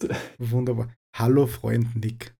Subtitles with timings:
[0.38, 0.94] Wunderbar.
[1.16, 2.36] Hallo Freund Nick.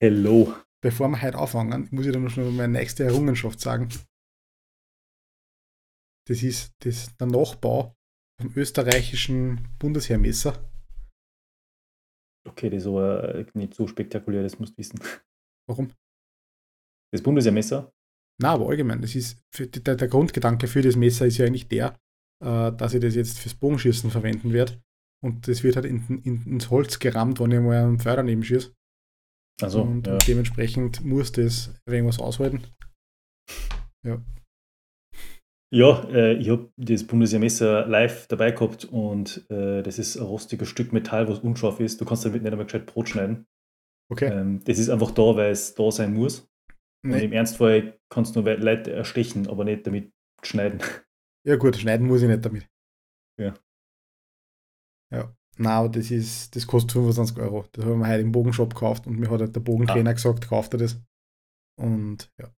[0.00, 0.54] Hello.
[0.82, 3.88] Bevor wir heute anfangen, muss ich dir noch schnell meine nächste Errungenschaft sagen.
[6.28, 7.94] Das ist das, der Nachbau
[8.40, 10.68] vom österreichischen Bundesheermesser.
[12.48, 15.00] Okay, das ist aber nicht so spektakulär, das musst du wissen.
[15.68, 15.92] Warum?
[17.12, 17.92] Das Bundesheermesser?
[18.40, 21.68] Na, aber allgemein, das ist für, der, der Grundgedanke für das Messer ist ja eigentlich
[21.68, 21.98] der,
[22.42, 24.82] äh, dass ich das jetzt fürs Bogenschießen verwenden werde.
[25.24, 28.42] Und das wird halt in, in, ins Holz gerammt, wenn ich mal einen Pfeil daneben
[28.42, 28.74] schieße.
[29.60, 30.14] Also, und, ja.
[30.14, 32.62] und dementsprechend muss das irgendwas aushalten.
[34.04, 34.20] Ja.
[35.74, 40.68] Ja, äh, ich habe das Bundesheermesser live dabei gehabt und äh, das ist ein rostiges
[40.68, 41.98] Stück Metall, was unscharf ist.
[42.00, 43.46] Du kannst damit nicht einmal gescheit Brot schneiden.
[44.10, 44.26] Okay.
[44.26, 46.40] Ähm, das ist einfach da, weil es da sein muss.
[47.04, 47.24] Und Nee.
[47.24, 50.80] im Ernstfall kannst du nur Leute erstechen, aber nicht damit schneiden.
[51.44, 52.68] Ja gut, schneiden muss ich nicht damit.
[53.40, 53.54] Ja.
[55.12, 55.34] Ja.
[55.58, 57.66] Na, das ist, das kostet 25 Euro.
[57.72, 60.14] Das haben wir heute im Bogenshop gekauft und mir hat halt der Bogentrainer Ah.
[60.14, 60.98] gesagt, kauft er das.
[61.78, 62.50] Und ja.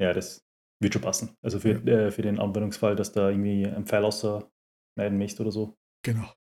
[0.00, 0.40] Ja, das
[0.80, 1.34] wird schon passen.
[1.42, 4.48] Also für, äh, für den Anwendungsfall, dass da irgendwie ein Pfeil außer
[4.96, 5.74] schneiden möchtest oder so.
[6.04, 6.32] Genau.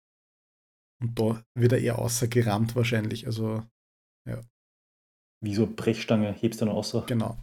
[1.02, 3.26] Und da wird er eher außergerammt wahrscheinlich.
[3.26, 3.64] Also,
[5.44, 7.06] Wie so eine Brechstange hebst du dann außer.
[7.08, 7.38] genau.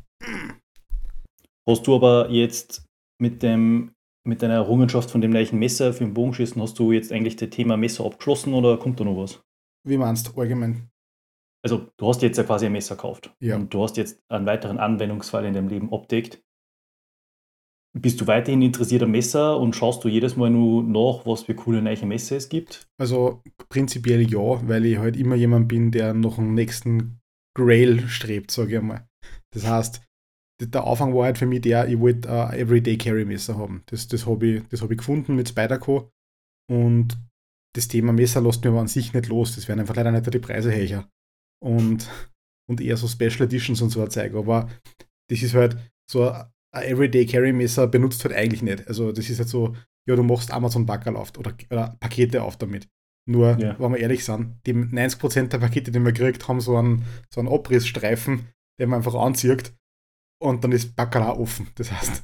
[1.69, 2.85] Hast du aber jetzt
[3.21, 3.95] mit dem
[4.25, 7.51] mit deiner Errungenschaft von dem gleichen Messer für den Bogenschießen, hast du jetzt eigentlich das
[7.51, 9.43] Thema Messer abgeschlossen oder kommt da noch was?
[9.85, 10.89] Wie meinst du allgemein?
[11.65, 13.35] Also, du hast jetzt ja quasi ein Messer gekauft.
[13.41, 13.57] Ja.
[13.57, 16.43] Und du hast jetzt einen weiteren Anwendungsfall in deinem Leben abdeckt.
[17.95, 21.55] Bist du weiterhin interessiert am Messer und schaust du jedes Mal nur nach, was für
[21.55, 22.89] coole neue Messer es gibt?
[22.99, 27.21] Also prinzipiell ja, weil ich halt immer jemand bin, der nach dem nächsten
[27.55, 29.07] Grail strebt, sage ich mal.
[29.51, 30.01] Das heißt,
[30.61, 33.83] der Anfang war halt für mich der, ich wollte ein Everyday Carry Messer haben.
[33.87, 36.11] Das, das habe ich, das hab ich gefunden mit Spyderco
[36.71, 37.19] und
[37.75, 39.55] das Thema Messer lässt mir aber an sich nicht los.
[39.55, 41.09] Das werden einfach leider nicht die Preise höher.
[41.63, 42.09] Und,
[42.69, 44.35] und eher so Special Editions und so ein Zeug.
[44.35, 44.69] Aber
[45.31, 45.77] das ist halt
[46.11, 48.89] so ein ein Everyday Carry Messer benutzt halt eigentlich nicht.
[48.89, 49.77] Also das ist halt so,
[50.09, 52.89] ja, du machst Amazon Backerl auf oder, oder Pakete auf damit.
[53.29, 53.79] Nur, Ja.
[53.79, 57.41] wenn wir ehrlich sind, die 90% der Pakete, die man kriegt, haben so einen, so
[57.41, 58.49] einen Abrissstreifen,
[58.81, 59.75] den man einfach anzieht
[60.43, 60.93] und dann ist
[61.27, 61.69] auch offen.
[61.77, 62.23] Das heißt,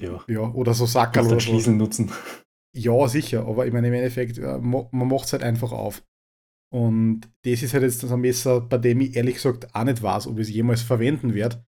[0.00, 0.24] Ja.
[0.28, 1.70] ja, oder so Sackerl oder dann so.
[1.72, 2.10] Nutzen.
[2.74, 6.02] Ja, sicher, aber ich meine, im Endeffekt, äh, man macht es halt einfach auf.
[6.74, 10.26] Und das ist halt jetzt ein Messer, bei dem ich ehrlich gesagt auch nicht weiß,
[10.26, 11.64] ob ich es jemals verwenden werde,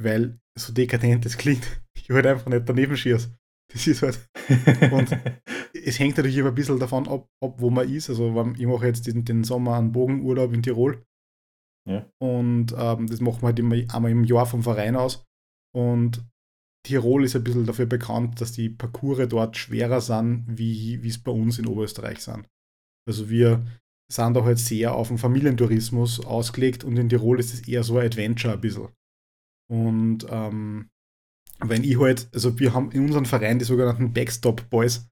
[0.00, 3.36] weil so dekadent das klingt, ich halt einfach nicht daneben schieße.
[3.72, 4.28] Das ist halt,
[4.92, 5.16] Und-
[5.84, 8.08] es hängt natürlich immer ein bisschen davon ab, ab wo man ist.
[8.10, 11.02] Also, ich mache jetzt den, den Sommer einen Bogenurlaub in Tirol.
[11.88, 12.08] Ja.
[12.18, 15.24] Und ähm, das machen wir halt immer einmal im Jahr vom Verein aus.
[15.74, 16.24] Und
[16.84, 21.22] Tirol ist ein bisschen dafür bekannt, dass die Parcours dort schwerer sind, wie wie es
[21.22, 22.48] bei uns in Oberösterreich sind.
[23.08, 23.64] Also wir
[24.12, 27.98] sind da halt sehr auf den Familientourismus ausgelegt und in Tirol ist es eher so
[27.98, 28.88] ein Adventure ein bisschen.
[29.70, 30.90] Und ähm,
[31.60, 35.08] wenn ich halt, also wir haben in unserem Verein die sogenannten Backstop Boys,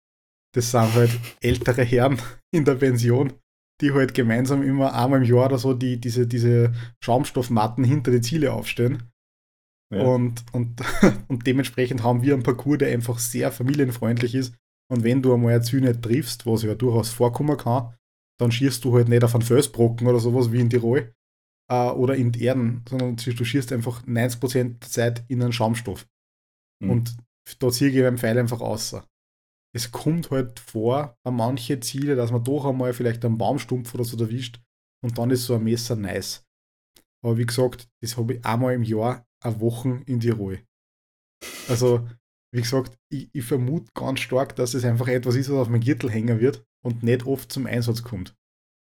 [0.54, 1.10] das sind halt
[1.40, 2.20] ältere Herren
[2.52, 3.32] in der Pension,
[3.80, 8.20] die halt gemeinsam immer einmal im Jahr oder so die, diese, diese Schaumstoffmatten hinter die
[8.20, 9.04] Ziele aufstellen.
[9.92, 10.02] Ja.
[10.02, 10.80] Und, und,
[11.28, 14.54] und dementsprechend haben wir einen Parcours, der einfach sehr familienfreundlich ist.
[14.90, 17.94] Und wenn du einmal ein Ziel nicht triffst, was ja durchaus vorkommen kann,
[18.40, 21.12] dann schießt du halt nicht auf einen Felsbrocken oder sowas wie in Tirol
[21.70, 26.06] äh, oder in die Erden, sondern du schießt einfach 90% der Zeit in einen Schaumstoff.
[26.82, 26.90] Mhm.
[26.90, 27.16] Und
[27.58, 29.04] da ziehe ich beim Pfeil einfach außer.
[29.72, 34.04] Es kommt halt vor, bei manche Ziele, dass man doch einmal vielleicht einen Baumstumpf oder
[34.04, 34.60] so erwischt
[35.04, 36.44] und dann ist so ein Messer nice.
[37.24, 40.60] Aber wie gesagt, das habe ich einmal im Jahr eine Woche in Tirol.
[41.68, 42.08] Also,
[42.52, 45.82] wie gesagt, ich, ich vermute ganz stark, dass es einfach etwas ist, was auf meinem
[45.82, 48.34] Gürtel hängen wird und nicht oft zum Einsatz kommt.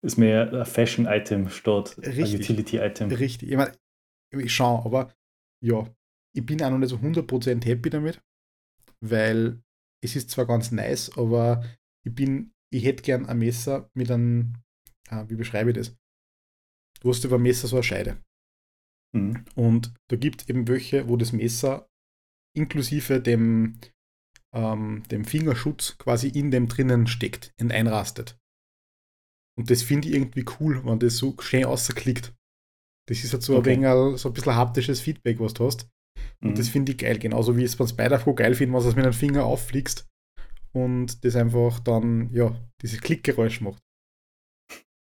[0.05, 2.35] ist mehr ein Fashion-Item statt ein.
[2.35, 3.11] Utility-Item.
[3.11, 3.49] Richtig.
[3.49, 3.73] Ich meine,
[4.31, 5.13] ich schaue, aber
[5.63, 5.88] ja,
[6.35, 8.21] ich bin auch noch nicht so 100% happy damit,
[9.01, 9.61] weil
[10.03, 11.63] es ist zwar ganz nice, aber
[12.05, 14.53] ich bin, ich hätte gern ein Messer mit einem,
[15.09, 15.95] ah, wie beschreibe ich das?
[17.01, 18.23] Du hast über ein Messer so eine Scheide.
[19.15, 19.45] Mhm.
[19.55, 21.88] Und da gibt es eben welche, wo das Messer
[22.55, 23.79] inklusive dem,
[24.53, 28.39] ähm, dem Fingerschutz quasi in dem drinnen steckt und einrastet.
[29.57, 32.33] Und das finde ich irgendwie cool, wenn das so schön außerklickt.
[33.07, 33.73] Das ist halt so, Okay.
[33.73, 35.89] ein wenig, so ein bisschen haptisches Feedback, was du hast.
[36.41, 36.55] Und Mhm.
[36.55, 39.05] das finde ich geil, genauso wie es beim Spider-Pro geil finde, wenn du es mit
[39.05, 40.07] einem Finger auffliegst
[40.73, 43.81] und das einfach dann, ja, dieses Klickgeräusch macht.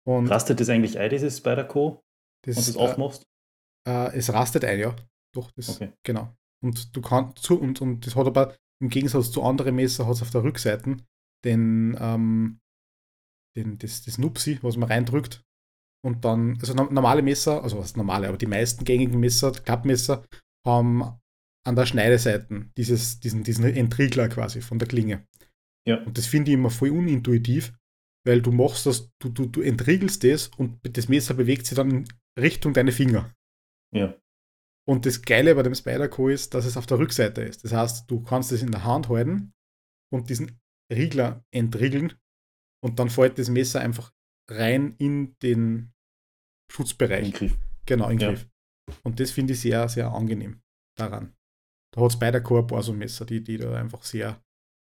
[0.07, 2.03] Und Rastet das eigentlich ein, dieses Spider-Co,
[2.45, 3.23] wenn du das, es äh, aufmachst?
[3.89, 4.97] Äh, es rastet ein, ja.
[5.35, 5.93] Doch, das, Okay.
[6.05, 6.35] genau.
[6.63, 10.15] Und du kannst zu, und, und das hat aber im Gegensatz zu anderen Messer hat
[10.15, 10.97] es auf der Rückseite
[11.45, 12.59] den, ähm,
[13.57, 15.43] den, das, das Nupsi, was man reindrückt.
[16.05, 20.25] Und dann, also normale Messer, also was normale, aber die meisten gängigen Messer, Klappmesser,
[20.65, 21.03] haben
[21.65, 25.27] an der Schneideseite dieses, diesen, diesen Entriegler quasi von der Klinge.
[25.87, 26.03] Ja.
[26.05, 27.73] Und das finde ich immer voll unintuitiv,
[28.27, 31.91] weil du machst das, du, du, du entriegelst das und das Messer bewegt sich dann
[31.91, 33.35] in Richtung deine Finger.
[33.95, 34.17] Ja.
[34.89, 37.65] Und das Geile bei dem Spyderco ist, dass es auf der Rückseite ist.
[37.65, 39.53] Das heißt, du kannst es in der Hand halten
[40.13, 40.61] und diesen
[40.93, 42.15] Riegler entriegeln
[42.85, 44.13] und dann fällt das Messer einfach
[44.51, 45.93] rein in den
[46.71, 47.27] Schutzbereich.
[47.27, 47.59] In Griff.
[47.87, 48.31] Genau, in Ja.
[48.31, 48.49] Griff.
[49.05, 50.61] Und das finde ich sehr, sehr angenehm
[50.99, 51.35] daran.
[51.95, 54.43] Da hat Spyderco ein paar so Messer, die, die da einfach sehr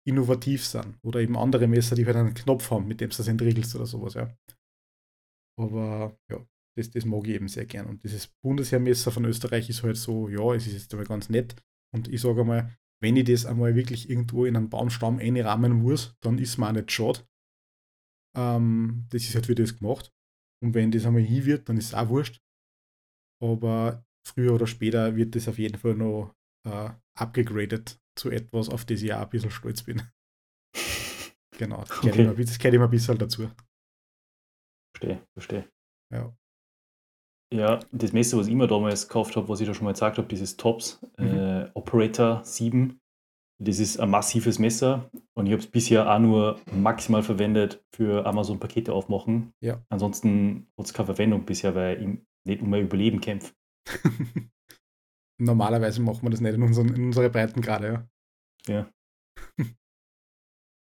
[0.07, 0.97] innovativ sind.
[1.03, 3.85] Oder eben andere Messer, die halt einen Knopf haben, mit dem du das entriegelst oder
[3.85, 4.35] sowas, ja.
[5.57, 6.45] Aber ja,
[6.77, 7.87] das, das mag ich eben sehr gern.
[7.87, 11.55] Und dieses Bundesheermesser von Österreich ist halt so, ja, es ist jetzt aber ganz nett.
[11.93, 16.15] Und ich sage einmal, wenn ich das einmal wirklich irgendwo in einen Baumstamm einrahmen muss,
[16.21, 17.21] dann ist mir auch nicht schade.
[18.37, 20.13] Ähm, das ist halt wie das gemacht.
[20.61, 22.41] Und wenn das einmal hin wird, dann ist es auch wurscht.
[23.41, 26.33] Aber früher oder später wird das auf jeden Fall noch
[26.67, 30.01] äh, abgegradet zu etwas, auf das ich auch ein bisschen stolz bin.
[31.57, 32.23] genau, das gehört Okay.
[32.23, 33.49] immer, das gehört immer ein bisschen dazu.
[34.95, 35.69] Verstehe, verstehe.
[36.13, 36.33] Ja.
[37.51, 40.17] Ja, das Messer, was ich mir damals gekauft habe, was ich da schon mal gesagt
[40.17, 41.25] habe, dieses Tops Mhm.
[41.25, 42.99] äh, Operator 7,
[43.61, 48.25] das ist ein massives Messer und ich habe es bisher auch nur maximal verwendet für
[48.25, 49.51] Amazon-Pakete aufmachen.
[49.61, 49.83] Ja.
[49.89, 53.53] Ansonsten hat es keine Verwendung bisher, weil ich nicht um mein Überleben kämpfe.
[55.41, 58.09] Normalerweise machen wir das nicht in, unseren, in unsere Breitengrade, ja.
[58.67, 58.91] Ja.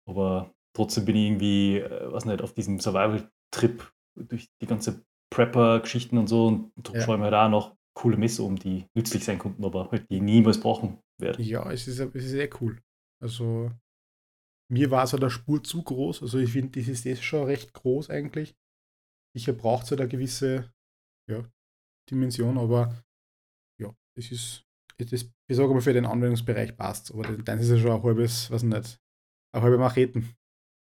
[0.09, 6.19] Aber trotzdem bin ich irgendwie, äh, was nicht, auf diesem Survival-Trip durch die ganze Prepper-Geschichten
[6.19, 7.05] und so und darum Ja.
[7.05, 10.17] schaue ich mir da noch coole Messer um, die nützlich sein könnten, aber halt die
[10.17, 11.43] ich niemals brauchen werde.
[11.43, 12.81] Ja, es ist, es ist sehr cool.
[13.23, 13.71] Also,
[14.71, 16.23] mir war es halt eine Spur zu groß.
[16.23, 18.57] Also, ich finde, das ist schon recht groß eigentlich.
[19.37, 20.73] Sicher braucht halt eine gewisse
[21.31, 21.45] ja,
[22.11, 22.95] Dimension, aber
[23.81, 24.65] ja, das ist,
[24.99, 28.51] das, ich sage mal, für den Anwendungsbereich passt Aber dann ist ja schon ein halbes,
[28.51, 29.01] was nicht,
[29.53, 30.35] eine halbe Macheten.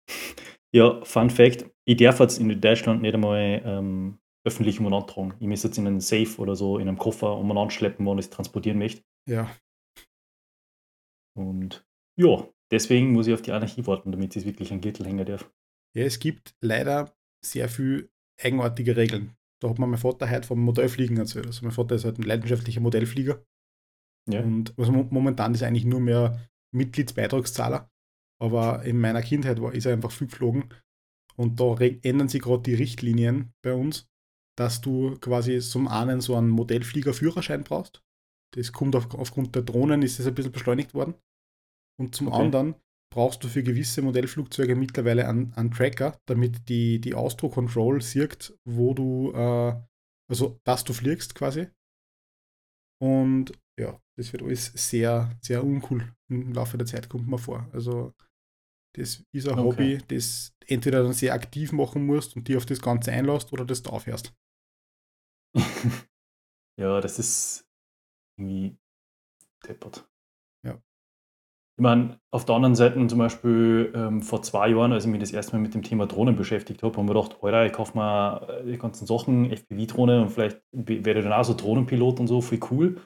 [0.74, 5.34] Ja, Fun Fact: Ich darf jetzt in Deutschland nicht einmal ähm, öffentlich umeinander tragen.
[5.42, 8.28] Ich muss jetzt in einen Safe oder so, in einem Koffer umeinander schleppen, wenn ich
[8.28, 9.04] es transportieren möchte.
[9.28, 9.54] Ja,
[11.38, 11.86] Und
[12.18, 15.26] ja, deswegen muss ich auf die Anarchie warten, damit ich es wirklich an Gürtel hängen
[15.26, 15.52] darf.
[15.96, 17.14] Ja, es gibt leider
[17.46, 18.10] sehr viel
[18.42, 19.36] eigenartige Regeln.
[19.62, 21.46] Da hat mir mein Vater heute vom Modellfliegen erzählt.
[21.46, 23.46] Also mein Vater ist halt ein leidenschaftlicher Modellflieger.
[24.30, 24.42] Ja.
[24.42, 27.90] Und also mo- momentan ist er eigentlich nur mehr Mitgliedsbeitragszahler.
[28.42, 30.74] Aber in meiner Kindheit war, ist er einfach viel geflogen.
[31.36, 34.10] Und da ändern sich gerade die Richtlinien bei uns,
[34.58, 38.04] dass du quasi zum einen so einen Modellfliegerführerschein brauchst.
[38.56, 41.16] Das kommt auf, aufgrund der Drohnen, ist das ein bisschen beschleunigt worden.
[42.00, 42.42] Und zum Okay.
[42.42, 42.75] anderen
[43.12, 48.58] brauchst du für gewisse Modellflugzeuge mittlerweile einen, einen Tracker, damit die, die Austro Control sieht,
[48.66, 49.75] wo du, äh,
[50.30, 51.68] also dass du fliegst quasi.
[53.02, 57.68] Und ja, das wird alles sehr, sehr uncool im Laufe der Zeit, kommt mir vor.
[57.74, 58.13] Also
[58.96, 59.98] das ist ein Okay.
[59.98, 63.66] Hobby, das entweder dann sehr aktiv machen musst und dir auf das Ganze einlässt oder
[63.66, 64.34] das du aufhörst.
[66.80, 67.66] ja, das ist
[68.38, 68.78] irgendwie
[69.68, 70.11] deppert.
[71.81, 75.19] Ich meine, auf der anderen Seite zum Beispiel ähm, vor zwei Jahren, als ich mich
[75.19, 77.98] das erste Mal mit dem Thema Drohnen beschäftigt habe, haben wir gedacht, Alter, ich kaufe
[77.98, 82.27] mal äh, die ganzen Sachen, FPV-Drohne und vielleicht werde ich dann auch so Drohnenpilot und
[82.27, 83.01] so, voll cool.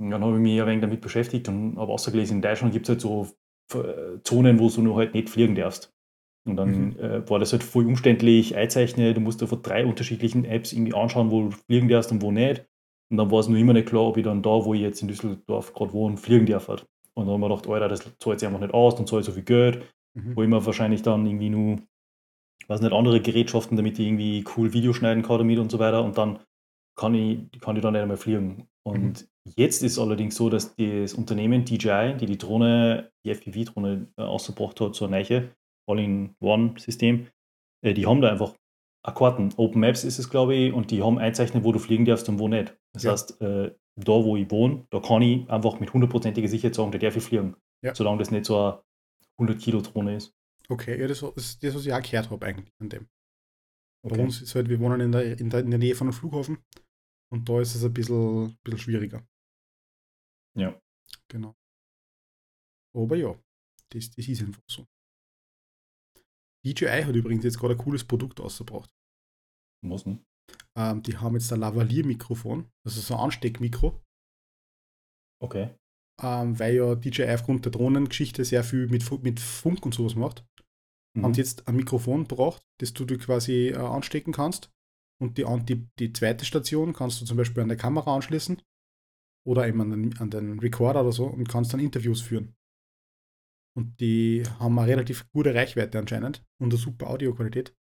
[0.00, 2.88] Und dann habe ich mich ein wenig damit beschäftigt und habe ausgelesen, in Deutschland gibt
[2.88, 3.26] es halt so
[3.74, 5.92] äh, Zonen, wo du nur halt nicht fliegen darfst.
[6.46, 6.98] Und dann Mhm.
[7.00, 9.12] äh, war das halt voll umständlich einzeichnen.
[9.14, 12.30] Du musst dir von drei unterschiedlichen Apps irgendwie anschauen, wo du fliegen darfst und wo
[12.30, 12.64] nicht.
[13.10, 15.02] Und dann war es nur immer nicht klar, ob ich dann da, wo ich jetzt
[15.02, 16.68] in Düsseldorf gerade wohne, fliegen darf.
[16.68, 16.86] Halt.
[17.16, 19.26] Und dann haben wir gedacht, Alter, das zahlt sich einfach nicht aus, dann zahle ich
[19.26, 19.82] so viel Geld,
[20.16, 20.36] Mhm.
[20.36, 21.78] wo ich mir wahrscheinlich dann irgendwie nur,
[22.68, 26.04] weiß nicht, andere Gerätschaften, damit ich irgendwie cool Video schneiden kann damit und so weiter.
[26.04, 26.38] Und dann
[26.96, 28.68] kann ich, kann ich dann nicht einmal fliegen.
[28.86, 34.22] Und jetzt ist allerdings so, dass das Unternehmen DJI, die die Drohne, die FPV-Drohne äh,
[34.22, 35.50] ausgebracht hat, eine neue
[35.90, 37.26] All-in-One-System,
[37.84, 38.54] äh, die haben da einfach
[39.04, 39.52] Akkorden.
[39.56, 42.38] Open Maps ist es, glaube ich, und die haben einzeichnet, wo du fliegen darfst und
[42.38, 42.74] wo nicht.
[42.94, 43.12] Das Ja.
[43.12, 46.98] heißt, äh, da, wo ich wohne, da kann ich einfach mit hundertprozentiger Sicherheit sagen, da
[46.98, 47.56] darf ich fliegen.
[47.82, 47.94] Ja.
[47.94, 48.82] Solange das nicht so eine
[49.38, 50.34] 100-Kilo-Drohne ist.
[50.68, 53.08] Okay, ja, das ist das, was ich auch gehört habe eigentlich an dem.
[54.02, 54.22] Bei Okay.
[54.22, 56.58] uns ist halt, wir wohnen in der, in der, in der Nähe von einem Flughafen
[57.30, 59.26] und da ist es ein bisschen, bisschen schwieriger.
[60.56, 60.78] Ja.
[61.28, 61.54] Genau.
[62.94, 63.34] Aber ja,
[63.90, 64.86] das, das ist einfach so.
[66.64, 68.90] DJI hat übrigens jetzt gerade ein cooles Produkt ausgebracht.
[69.82, 70.24] Muss, ne?
[70.76, 74.00] Ähm, die haben jetzt ein Lavalier-Mikrofon, also so ein Ansteckmikro,
[75.42, 75.74] Okay.
[76.22, 80.44] ähm, weil ja DJI aufgrund der Drohnengeschichte sehr viel mit, mit Funk und sowas macht.
[81.16, 81.22] mhm.
[81.24, 84.70] haben sie jetzt ein Mikrofon gebracht, das du dir quasi äh, anstecken kannst.
[85.22, 88.60] Und die, die, die zweite Station kannst du zum Beispiel an der Kamera anschließen
[89.46, 92.56] oder eben an den, an den Recorder oder so und kannst dann Interviews führen.
[93.76, 97.76] Und die haben eine relativ gute Reichweite anscheinend und eine super Audioqualität.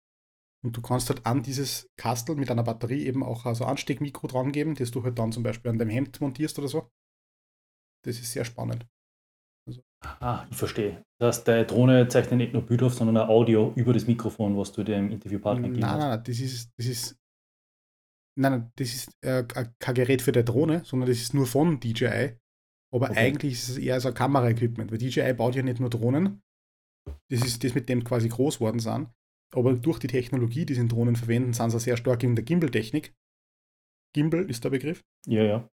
[0.63, 4.51] Und du kannst halt an dieses Kastel mit einer Batterie eben auch also Ansteckmikro dran
[4.51, 6.89] geben, das du halt dann zum Beispiel an deinem Hemd montierst oder so.
[8.05, 8.87] Das ist sehr spannend.
[9.67, 9.81] Also.
[10.01, 11.03] Ah, ich verstehe.
[11.19, 14.57] Das heißt, deine Drohne zeichnet nicht nur Bild auf, sondern auch Audio über das Mikrofon,
[14.57, 15.81] was du dem Interviewpartner gibst.
[15.81, 17.17] Nein, nein, nein, das ist, das ist,
[18.35, 21.79] nein, nein, das ist äh, kein Gerät für die Drohne, sondern das ist nur von
[21.79, 22.37] DJI.
[22.93, 23.19] Aber okay.
[23.19, 26.41] eigentlich ist es eher so ein Kameraequipment, weil DJI baut ja nicht nur Drohnen.
[27.29, 29.09] Das ist das, mit dem quasi groß worden sind,
[29.55, 32.45] aber durch die Technologie, die sie in Drohnen verwenden, sind sie sehr stark in der
[32.45, 33.13] Gimbal-Technik.
[34.13, 35.03] Gimbal ist der Begriff?
[35.25, 35.69] Ja, ja.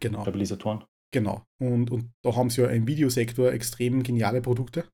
[0.00, 0.22] Genau.
[0.22, 0.84] Stabilisatoren.
[1.12, 1.44] Genau.
[1.60, 4.88] Und, und da haben sie ja im Videosektor extrem geniale Produkte.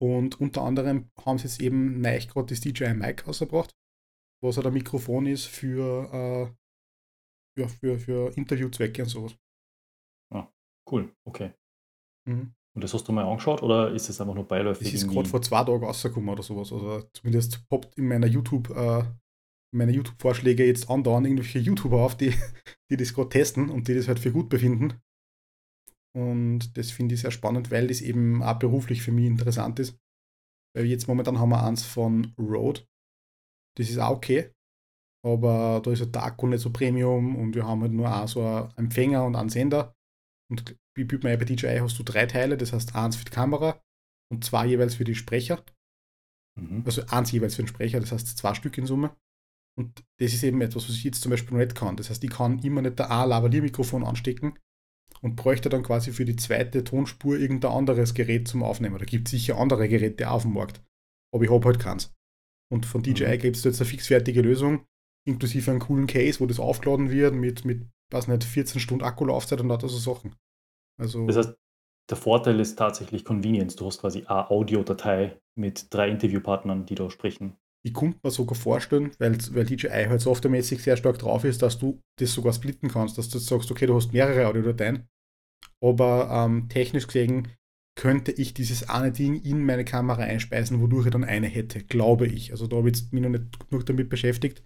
[0.00, 3.72] Und unter anderem haben sie jetzt eben neu gerade das DJI Mic ausgebracht,
[4.42, 6.54] was halt ein Mikrofon ist für,
[7.56, 9.36] äh, ja, für, für Interviewzwecke und sowas.
[10.32, 10.48] Ah,
[10.90, 11.52] cool, okay.
[12.26, 12.54] Mhm.
[12.74, 14.92] Und das hast du mal angeschaut oder ist es einfach nur beiläufig?
[14.92, 16.72] Das ist gerade vor zwei Tagen rausgekommen oder sowas.
[16.72, 19.04] Also zumindest poppt in meiner YouTube, äh,
[19.74, 22.34] meine YouTube-Vorschläge jetzt andauernd irgendwelche YouTuber auf, die,
[22.90, 25.00] die das gerade testen und die das halt für gut befinden.
[26.16, 29.98] Und das finde ich sehr spannend, weil das eben auch beruflich für mich interessant ist.
[30.74, 32.82] Weil jetzt momentan haben wir eins von Rode.
[33.76, 34.52] Das ist auch okay.
[35.24, 38.28] Aber da ist halt der Akku nicht so Premium und wir haben halt nur auch
[38.28, 39.94] so einen Empfänger und einen Sender.
[40.50, 43.80] Und wie bei DJI hast du drei Teile, das heißt eins für die Kamera
[44.30, 45.62] und zwei jeweils für die Sprecher.
[46.58, 46.82] Mhm.
[46.84, 49.16] Also eins jeweils für den Sprecher, das heißt zwei Stück in Summe.
[49.78, 51.96] Und das ist eben etwas, was ich jetzt zum Beispiel nicht kann.
[51.96, 54.58] Das heißt, ich kann immer nicht der A-Lavalier-Mikrofon anstecken
[55.22, 58.98] und bräuchte dann quasi für die zweite Tonspur irgendein anderes Gerät zum Aufnehmen.
[58.98, 60.82] Da gibt es sicher andere Geräte auf dem Markt.
[61.32, 62.12] Aber ich habe halt keins.
[62.72, 63.40] Und von DJI mhm.
[63.40, 64.84] gibt es jetzt eine fixfertige Lösung,
[65.26, 69.60] inklusive einen coolen Case, wo das aufgeladen wird mit, mit weiß nicht, 14 Stunden Akkulaufzeit
[69.60, 70.34] und lauter so Sachen.
[70.98, 71.54] Also, das heißt,
[72.10, 73.76] der Vorteil ist tatsächlich Convenience.
[73.76, 77.56] Du hast quasi eine Audiodatei mit drei Interviewpartnern, die da sprechen.
[77.84, 81.78] Ich könnte mir sogar vorstellen, weil, weil DJI halt softwaremäßig sehr stark drauf ist, dass
[81.78, 85.08] du das sogar splitten kannst, dass du sagst, okay, du hast mehrere Audiodateien,
[85.82, 87.48] aber ähm, technisch gesehen
[87.96, 92.26] könnte ich dieses eine Ding in meine Kamera einspeisen, wodurch ich dann eine hätte, glaube
[92.26, 92.52] ich.
[92.52, 94.64] Also da habe ich mich noch nicht genug damit beschäftigt,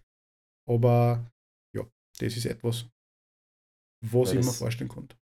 [0.69, 1.31] aber
[1.75, 1.87] ja,
[2.19, 2.89] das ist etwas,
[4.05, 5.17] was ja, ich mir vorstellen konnte.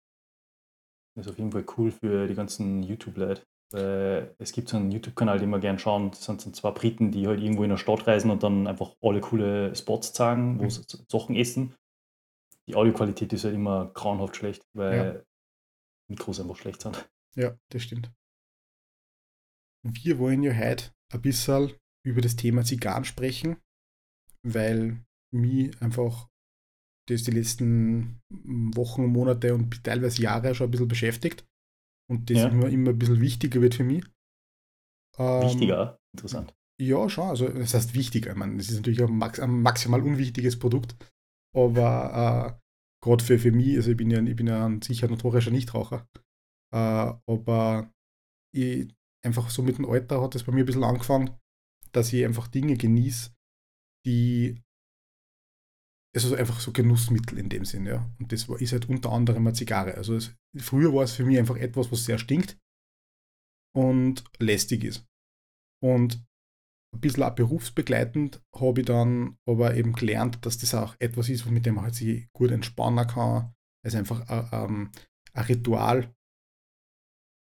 [1.19, 3.43] Das ist auf jeden Fall cool für die ganzen YouTube-Leute.
[4.39, 6.11] Es gibt so einen YouTube-Kanal, den wir gerne schauen.
[6.11, 8.95] Das sind so zwei Briten, die halt irgendwo in der Stadt reisen und dann einfach
[9.01, 10.69] alle coole Spots zeigen, wo mhm.
[10.69, 11.75] sie Sachen essen.
[12.67, 15.21] Die Audioqualität ist halt immer grauenhaft schlecht, weil ja.
[16.07, 17.09] Mikros einfach schlecht sind.
[17.35, 18.11] Ja, das stimmt.
[19.83, 21.73] Wir wollen ja heute ein bisschen
[22.03, 23.57] über das Thema Zigarren sprechen,
[24.41, 26.29] weil mich einfach
[27.09, 31.45] das die letzten Wochen, Monate und teilweise Jahre schon ein bisschen beschäftigt
[32.09, 32.47] und das ja.
[32.47, 34.03] immer, immer ein bisschen wichtiger wird für mich.
[35.17, 35.97] Ähm, wichtiger?
[36.15, 36.53] Interessant.
[36.81, 37.29] Ja, schon.
[37.29, 38.31] Also, das heißt wichtiger.
[38.31, 40.95] Ich meine, das ist natürlich ein, max ein maximal unwichtiges Produkt,
[41.55, 45.07] aber äh, gerade für, für mich, also ich bin ja, ich bin ja ein sicher
[45.07, 46.07] notorischer Nichtraucher,
[46.73, 47.91] äh, aber
[48.55, 48.93] ich,
[49.25, 51.37] einfach so mit dem Alter hat es bei mir ein bisschen angefangen,
[51.91, 53.31] dass ich einfach Dinge genieße,
[54.05, 54.61] die
[56.15, 58.09] also einfach so Genussmittel in dem Sinn, ja.
[58.19, 59.95] Und das ist halt unter anderem eine Zigarre.
[59.95, 62.57] Also es, früher war es für mich einfach etwas, was sehr stinkt
[63.75, 65.05] und lästig ist.
[65.83, 66.25] Und
[66.95, 71.45] ein bisschen auch berufsbegleitend habe ich dann aber eben gelernt, dass das auch etwas ist,
[71.45, 73.53] mit dem man halt sich gut entspannen kann.
[73.85, 74.91] Es ist einfach ein, ähm,
[75.33, 76.13] ein Ritual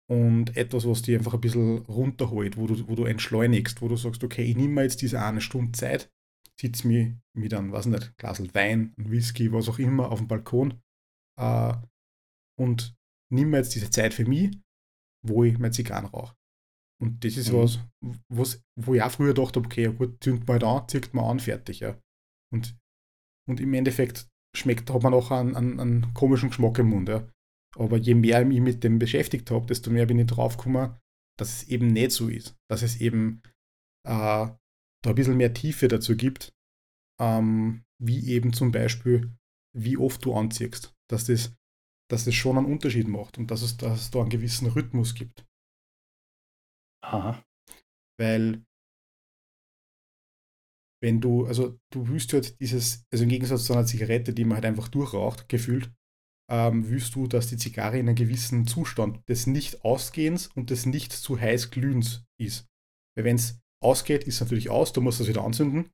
[0.09, 3.95] und etwas, was dich einfach ein bisschen runterholt, wo du, wo du entschleunigst, wo du
[3.95, 6.12] sagst, okay, ich nehme mir jetzt diese eine Stunde Zeit
[6.59, 10.27] sitze mich mit einem, weiß nicht, Glas Wein, ein Whisky, was auch immer, auf dem
[10.27, 10.81] Balkon
[11.39, 11.73] äh,
[12.59, 12.95] und
[13.31, 14.57] nimm mir jetzt diese Zeit für mich,
[15.25, 16.35] wo ich mein Zigarren rauche.
[16.99, 17.57] Und das ist mhm.
[17.57, 17.79] was,
[18.29, 21.29] was, wo ich auch früher dachte, okay, ja gut, zündet mal halt an, zieht mal
[21.29, 21.99] an, fertig, ja.
[22.51, 22.75] Und,
[23.47, 27.27] und im Endeffekt schmeckt, hat man auch einen, einen, einen komischen Geschmack im Mund, ja.
[27.75, 30.97] Aber je mehr ich mich mit dem beschäftigt habe, desto mehr bin ich draufgekommen,
[31.37, 32.55] dass es eben nicht so ist.
[32.67, 33.43] Dass es eben
[34.07, 34.47] äh,
[35.03, 36.53] da ein bisschen mehr Tiefe dazu gibt,
[37.19, 39.31] ähm, wie eben zum Beispiel,
[39.75, 41.55] wie oft du anziehst, dass das,
[42.09, 45.13] dass das schon einen Unterschied macht und dass es, dass es da einen gewissen Rhythmus
[45.13, 45.45] gibt.
[47.03, 47.43] Aha.
[48.19, 48.65] Weil
[51.01, 54.55] wenn du, also du willst halt dieses, also im Gegensatz zu einer Zigarette, die man
[54.55, 55.91] halt einfach durchraucht, gefühlt,
[56.49, 61.11] ähm, willst du, dass die Zigarre in einem gewissen Zustand des Nicht-Ausgehens und des nicht
[61.11, 62.67] zu heiß glühens ist.
[63.15, 65.89] Weil wenn es ausgeht, ist natürlich aus, du musst das wieder anzünden.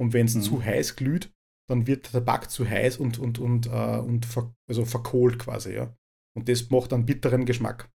[0.00, 0.42] Und wenn es Mhm.
[0.42, 1.32] zu heiß glüht,
[1.68, 5.74] dann wird der Tabak zu heiß und, und, und, äh, und ver, also verkohlt quasi,
[5.74, 5.96] ja.
[6.36, 7.90] Und das macht einen bitteren Geschmack.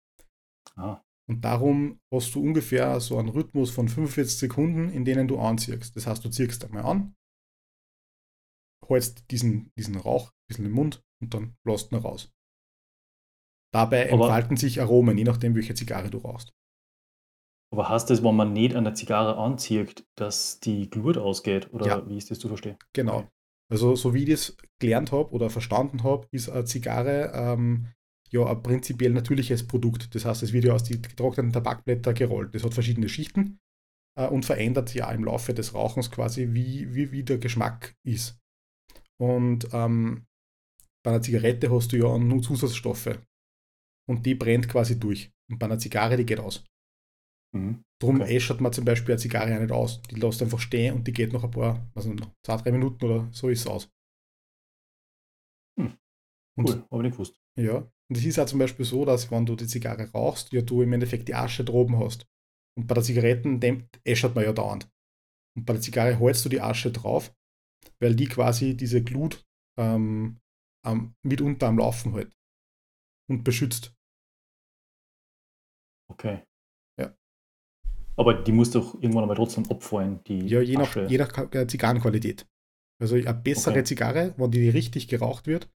[0.76, 5.38] Ah, Und darum hast du ungefähr so einen Rhythmus von 45 Sekunden, in denen du
[5.38, 5.94] anziehst.
[5.94, 7.14] Das heißt, du ziehst einmal an,
[8.88, 12.32] holst diesen, diesen Rauch ein bisschen im Mund und dann lässt ihn raus.
[13.72, 16.52] Dabei entfalten sich Aromen, je nachdem, welche Zigarre du rauchst.
[17.72, 21.72] Aber heißt das, wenn man nicht an der Zigarre anzieht, dass die Glut ausgeht?
[21.72, 22.08] Oder Ja.
[22.08, 22.76] wie ist das zu verstehen?
[22.92, 23.18] Genau.
[23.18, 23.28] Okay.
[23.72, 27.86] Also, so wie ich das gelernt habe oder verstanden habe, ist eine Zigarre ähm,
[28.30, 30.14] ja ein prinzipiell natürliches Produkt.
[30.14, 32.54] Das heißt, es wird ja aus den getrockneten Tabakblättern gerollt.
[32.54, 33.60] Das hat verschiedene Schichten
[34.18, 38.38] äh, und verändert ja im Laufe des Rauchens quasi, wie, wie, wie der Geschmack ist.
[39.20, 40.26] Und ähm,
[41.04, 43.20] bei einer Zigarette hast du ja nur Zusatzstoffe.
[44.08, 45.30] Und die brennt quasi durch.
[45.50, 46.64] Und bei einer Zigarre, die geht aus.
[47.54, 47.82] Mhm.
[48.00, 48.36] Darum Okay.
[48.36, 50.00] äschert man zum Beispiel eine Zigarre auch nicht aus.
[50.02, 53.04] Die lässt einfach stehen und die geht noch ein paar, also noch zwei, drei Minuten
[53.04, 53.90] oder so ist es aus.
[55.78, 55.98] Hm.
[56.58, 57.40] Und Cool, habe ich nicht gewusst.
[57.58, 60.62] ja, und es ist auch zum Beispiel so, dass wenn du die Zigarre rauchst, ja
[60.62, 62.26] du im Endeffekt die Asche droben hast.
[62.78, 63.60] Und bei der Zigaretten
[64.04, 64.90] äschert man ja dauernd.
[65.56, 67.34] Und bei der Zigarre holst du die Asche drauf,
[68.00, 69.46] weil die quasi diese Glut
[69.78, 70.40] ähm,
[70.84, 72.36] am, mitunter am Laufen hält.
[73.30, 73.94] Und beschützt.
[76.10, 76.42] Okay.
[78.20, 81.66] Aber die muss doch irgendwann einmal trotzdem abfallen, die Ja, je nach, je nach äh,
[81.66, 82.46] Zigarrenqualität.
[83.00, 83.84] Also eine bessere Okay.
[83.84, 85.70] Zigarre, wenn die richtig geraucht wird,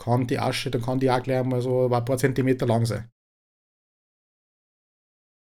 [0.00, 3.10] kann die Asche, dann kann die auch gleich mal so ein paar Zentimeter lang sein.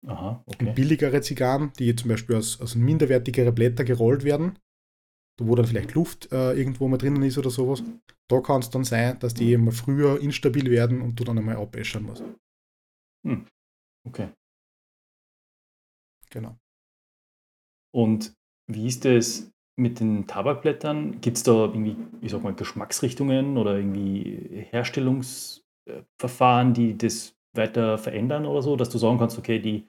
[0.06, 0.72] Aha, Und okay.
[0.72, 4.56] billigere Zigarren, die zum Beispiel aus, aus minderwertigere Blätter gerollt werden,
[5.42, 7.82] wo dann vielleicht Luft äh, irgendwo mal drinnen ist oder sowas,
[8.30, 11.56] da kann es dann sein, dass die mal früher instabil werden und du dann einmal
[11.56, 12.22] abäschern musst.
[14.06, 14.28] okay.
[16.36, 16.56] Genau.
[17.94, 18.34] Und
[18.70, 21.22] wie ist es mit den Tabakblättern?
[21.22, 28.44] Gibt es da irgendwie, ich sag mal, Geschmacksrichtungen oder irgendwie Herstellungsverfahren, die das weiter verändern
[28.44, 29.88] oder so, dass du sagen kannst, okay, die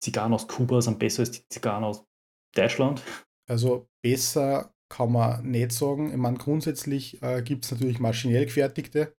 [0.00, 2.06] Zigarren aus Kuba sind besser als die Zigarren aus
[2.54, 3.02] Deutschland?
[3.50, 6.12] Also besser kann man nicht sagen.
[6.12, 9.16] Ich meine, grundsätzlich äh, gibt es natürlich maschinell gefertigte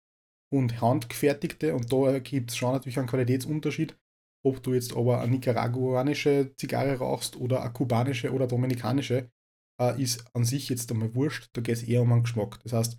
[0.52, 3.98] und handgefertigte und da gibt es schon natürlich einen Qualitätsunterschied.
[4.44, 9.30] Ob du jetzt aber eine nicaraguanische Zigarre rauchst oder eine kubanische oder dominikanische,
[9.80, 11.48] äh, ist an sich jetzt einmal wurscht.
[11.54, 12.60] Da geht es eher um den Geschmack.
[12.62, 12.98] Das heißt,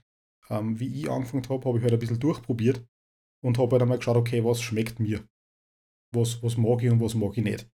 [0.49, 2.86] ähm, wie ich angefangen habe, habe ich halt ein bisschen durchprobiert
[3.43, 5.27] und habe halt einmal geschaut, okay, was schmeckt mir?
[6.13, 7.69] Was, was mag ich und was mag ich nicht?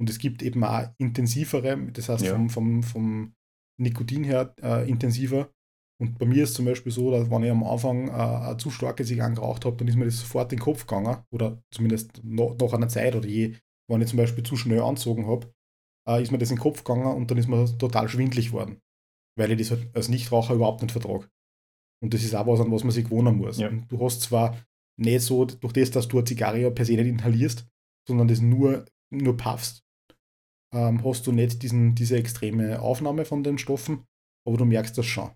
[0.00, 2.32] Und es gibt eben auch intensivere, das heißt Ja.
[2.32, 3.34] vom, vom, vom
[3.80, 5.52] Nikotin her äh, intensiver.
[6.00, 8.70] Und bei mir ist zum Beispiel so, dass wenn ich am Anfang äh, eine zu
[8.70, 11.24] starke Zigarren geraucht habe, dann ist mir das sofort in den Kopf gegangen.
[11.32, 13.56] Oder zumindest no, nach einer Zeit oder je,
[13.90, 15.52] wenn ich zum Beispiel zu schnell angezogen habe,
[16.08, 18.80] äh, ist mir das in den Kopf gegangen und dann ist mir total schwindlig geworden.
[19.36, 21.28] Weil ich das halt als Nichtraucher überhaupt nicht vertrage.
[22.00, 23.58] Und das ist auch was, an was man sich gewöhnen muss.
[23.58, 23.70] Ja.
[23.70, 24.56] Du hast zwar
[25.00, 27.66] nicht so, durch das, dass du eine Zigarre ja per se nicht inhalierst,
[28.06, 29.84] sondern das nur, nur puffst,
[30.74, 34.04] ähm, hast du nicht diesen, diese extreme Aufnahme von den Stoffen,
[34.46, 35.30] aber du merkst das schon.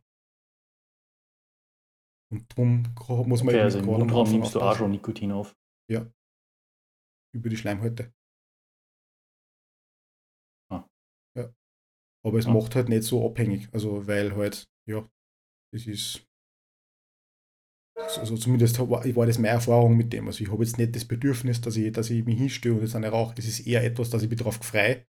[2.32, 2.82] Und darum
[3.28, 5.54] muss man Okay, eben also im Mundraum nimmst du auch schon Nikotin auf.
[7.34, 8.12] über die Schleimhäute.
[10.70, 10.86] Ah.
[11.36, 11.52] Ja.
[12.24, 12.52] Aber es Ah.
[12.52, 13.68] macht halt nicht so abhängig.
[13.72, 15.08] Also, weil halt, ja,
[15.72, 16.26] das ist.
[17.96, 20.26] Also zumindest war das meine Erfahrung mit dem.
[20.26, 22.96] Also ich habe jetzt nicht das Bedürfnis, dass ich, dass ich mich hinstelle und jetzt
[22.96, 23.34] eine rauche.
[23.38, 25.06] Es ist eher etwas, dass ich mich darauf frei,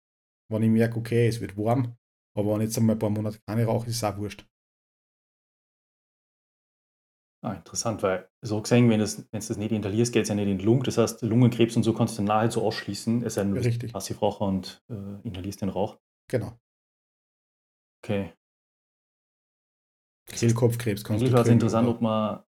[0.50, 1.96] wenn ich merke, okay, es wird warm.
[2.36, 4.46] Aber wenn ich jetzt einmal ein paar Monate keine rauche, ist es auch wurscht.
[7.40, 10.34] Ah, interessant, weil so gesehen, wenn, das, wenn du das nicht inhalierst, geht es ja
[10.34, 10.82] nicht in die Lunge.
[10.82, 13.92] Das heißt, Lungenkrebs und so kannst du nahezu ausschließen, es sei denn, du bist Richtig.
[13.92, 15.98] Passivraucher und äh, inhalierst den Rauch.
[16.28, 16.58] Genau.
[18.02, 18.32] Okay.
[20.26, 22.42] Kehlkopfkrebs kannst Eigentlich war es interessant, aber- ob man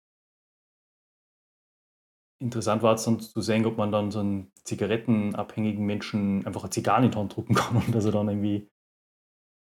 [2.39, 6.71] interessant war es dann zu sehen, ob man dann so einen zigarettenabhängigen Menschen einfach eine
[6.71, 8.69] Zigarre in die Hand drücken kann und dass er dann irgendwie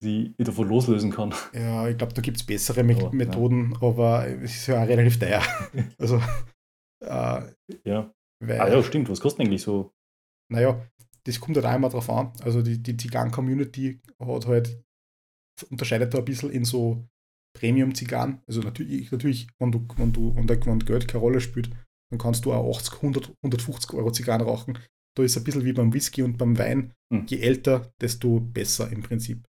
[0.03, 1.35] sie davon loslösen kann.
[1.53, 4.89] Ja, ich glaube, da gibt es bessere Me Aber, Methoden, aber es ist ja auch
[4.89, 5.43] relativ teuer.
[5.99, 6.21] also,
[7.05, 7.43] äh,
[7.85, 8.13] Ja.
[8.43, 9.09] weil, Ah ja, stimmt.
[9.11, 9.93] Was kostet eigentlich so?
[10.53, 10.85] naja,
[11.25, 12.33] das kommt halt auch immer drauf an.
[12.43, 14.83] Also die, die Zigarren-Community hat halt,
[15.71, 17.07] unterscheidet da ein bisschen in so
[17.57, 18.43] Premium-Zigarren.
[18.49, 21.71] Also natürlich, natürlich wenn, du, wenn, du, wenn, der, wenn Geld keine Rolle spielt,
[22.11, 24.79] dann kannst du auch 80, 100, 150 Euro Zigarren rauchen.
[25.17, 26.93] Da ist es ein bisschen wie beim Whisky und beim Wein.
[27.13, 27.27] Hm.
[27.27, 29.47] Je älter, desto besser im Prinzip.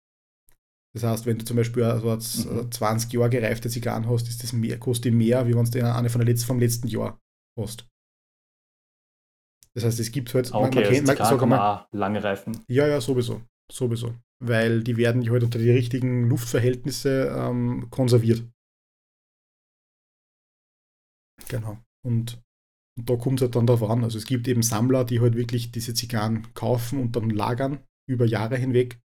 [0.94, 2.70] Das heißt, wenn du zum Beispiel also Mhm.
[2.70, 6.20] 20 Jahre gereifte Zigarren hast, ist das mehr, kostet mehr, wie wenn du eine von
[6.20, 7.20] der letzten, vom letzten Jahr
[7.60, 7.88] hast.
[9.74, 12.22] Das heißt, es gibt halt, Ah, man, okay, man also kennt, man, man mal, lange
[12.22, 12.60] reifen.
[12.68, 13.42] ja, ja, sowieso.
[13.72, 14.14] sowieso.
[14.40, 18.44] Weil die werden halt unter die richtigen Luftverhältnisse ähm, konserviert.
[21.48, 21.78] Genau.
[22.06, 22.40] Und,
[22.98, 24.04] und da kommt es halt dann darauf an.
[24.04, 28.26] Also es gibt eben Sammler, die halt wirklich diese Zigarren kaufen und dann lagern über
[28.26, 29.00] Jahre hinweg,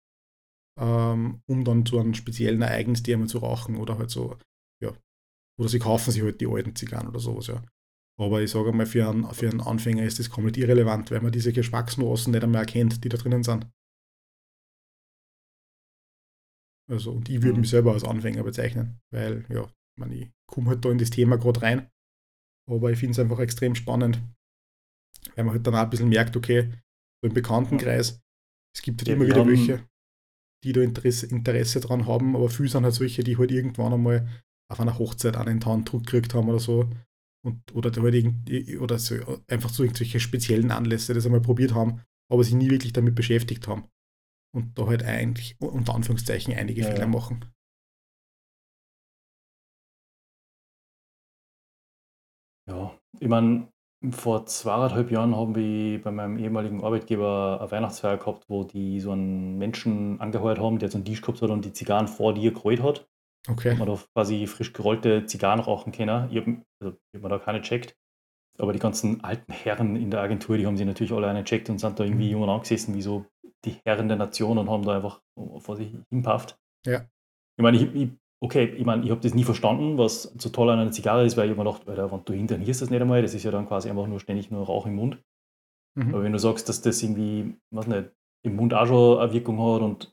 [0.78, 4.36] ähm, um dann zu einem speziellen Ereignis die einmal zu rauchen oder halt so,
[4.80, 4.92] ja.
[5.58, 7.62] Oder sie kaufen sich halt die alten Zigarren oder sowas, ja.
[8.20, 11.32] Aber ich sage mal, für einen, für einen Anfänger ist das komplett irrelevant, weil man
[11.32, 13.66] diese Geschmacksnuancen nicht einmal erkennt, die da drinnen sind.
[16.90, 17.60] Also, und ich würde mhm.
[17.60, 21.10] mich selber als Anfänger bezeichnen, weil, ja, ich, meine, ich komme halt da in das
[21.10, 21.90] Thema gerade rein.
[22.68, 24.20] Aber ich finde es einfach extrem spannend,
[25.34, 26.72] weil man halt dann auch ein bisschen merkt, okay,
[27.22, 28.20] so im Bekanntenkreis,
[28.74, 29.88] es gibt halt ja, immer wieder welche,
[30.64, 34.28] die da Interesse, Interesse dran haben, aber viele sind halt solche, die halt irgendwann einmal
[34.70, 36.90] auf einer Hochzeit einen in Druck gekriegt haben oder so.
[37.46, 38.34] Und, oder halt
[38.80, 39.14] oder so,
[39.46, 43.68] einfach so irgendwelche speziellen Anlässe das einmal probiert haben, aber sich nie wirklich damit beschäftigt
[43.68, 43.88] haben.
[44.54, 47.06] Und da halt eigentlich, unter Anführungszeichen, einige ja, Fehler ja.
[47.06, 47.44] machen.
[52.68, 53.72] Ja, ich meine,
[54.10, 59.10] vor zweieinhalb Jahren haben wir bei meinem ehemaligen Arbeitgeber eine Weihnachtsfeier gehabt, wo die so
[59.10, 62.52] einen Menschen angeheuert haben, der so einen Tisch gehabt hat und die Zigarren vor dir
[62.52, 63.08] gerollt hat.
[63.48, 63.74] Okay.
[63.74, 66.28] Man da quasi frisch gerollte Zigarren rauchen können.
[66.30, 67.96] Ich habe also, hab mir da keine checkt.
[68.58, 71.70] Aber die ganzen alten Herren in der Agentur, die haben sie natürlich alle eine checkt
[71.70, 72.40] und sind da irgendwie mhm.
[72.40, 73.24] jung angesessen, wie so
[73.64, 75.20] die Herren der Nation und haben da einfach
[75.58, 76.58] vor sich hinpafft.
[76.84, 77.00] Ja.
[77.56, 80.70] Ich meine, ich, ich okay, ich meine, ich habe das nie verstanden, was so toll
[80.70, 83.00] an einer Zigarre ist, weil ich mir gedacht, weil wenn du hinter ist das nicht
[83.00, 85.18] einmal, das ist ja dann quasi einfach nur ständig nur Rauch im Mund.
[85.96, 86.14] Mhm.
[86.14, 88.10] Aber wenn du sagst, dass das irgendwie, was nicht,
[88.44, 90.12] im Mund auch schon eine Wirkung hat und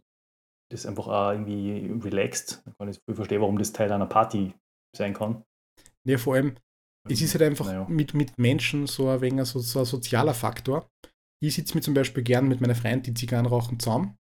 [0.72, 4.54] das einfach auch irgendwie relaxed, dann kann ich verstehen, warum das Teil einer Party
[4.96, 5.44] sein kann.
[6.06, 6.56] Ja, vor allem,
[7.08, 7.86] es ist halt einfach naja.
[7.88, 10.88] mit, mit Menschen so ein wenig so, so ein sozialer Faktor.
[11.40, 14.18] Ich sitze mir zum Beispiel gern mit meiner Freundin, die Zigarren rauchen, zusammen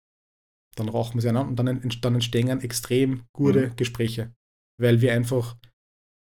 [0.75, 3.75] dann rauchen wir sie an und dann, dann entstehen extrem gute mhm.
[3.75, 4.33] Gespräche,
[4.79, 5.57] weil wir einfach,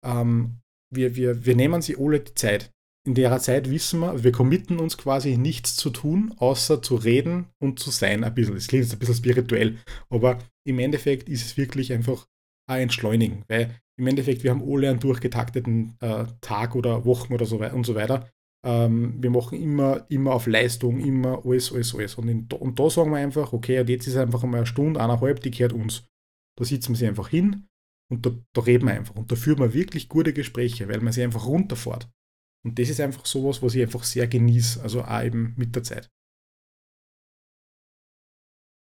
[0.05, 0.59] ähm,
[0.93, 2.71] wir, wir, wir nehmen sie alle die Zeit.
[3.05, 7.47] In der Zeit wissen wir, wir committen uns quasi nichts zu tun, außer zu reden
[7.61, 8.55] und zu sein ein bisschen.
[8.55, 9.77] Es klingt jetzt ein bisschen spirituell,
[10.09, 12.25] aber im Endeffekt ist es wirklich einfach
[12.69, 17.45] ein Entschleunigen, weil im Endeffekt wir haben alle einen durchgetakteten äh, Tag oder Wochen oder
[17.45, 18.29] so weiter und so weiter
[18.65, 22.15] ähm, wir machen immer, immer auf Leistung, immer alles, alles, alles.
[22.15, 25.01] Und, in, und da sagen wir einfach, okay, und jetzt ist einfach einmal eine Stunde,
[25.01, 26.07] eineinhalb, die gehört uns.
[26.57, 27.67] Da sitzen wir sie einfach hin
[28.09, 29.15] und da, da reden wir einfach.
[29.15, 32.09] Und da führen wir wirklich gute Gespräche, weil man sie einfach runterfährt.
[32.65, 35.83] Und das ist einfach sowas, was ich einfach sehr genieße, also auch eben mit der
[35.83, 36.09] Zeit.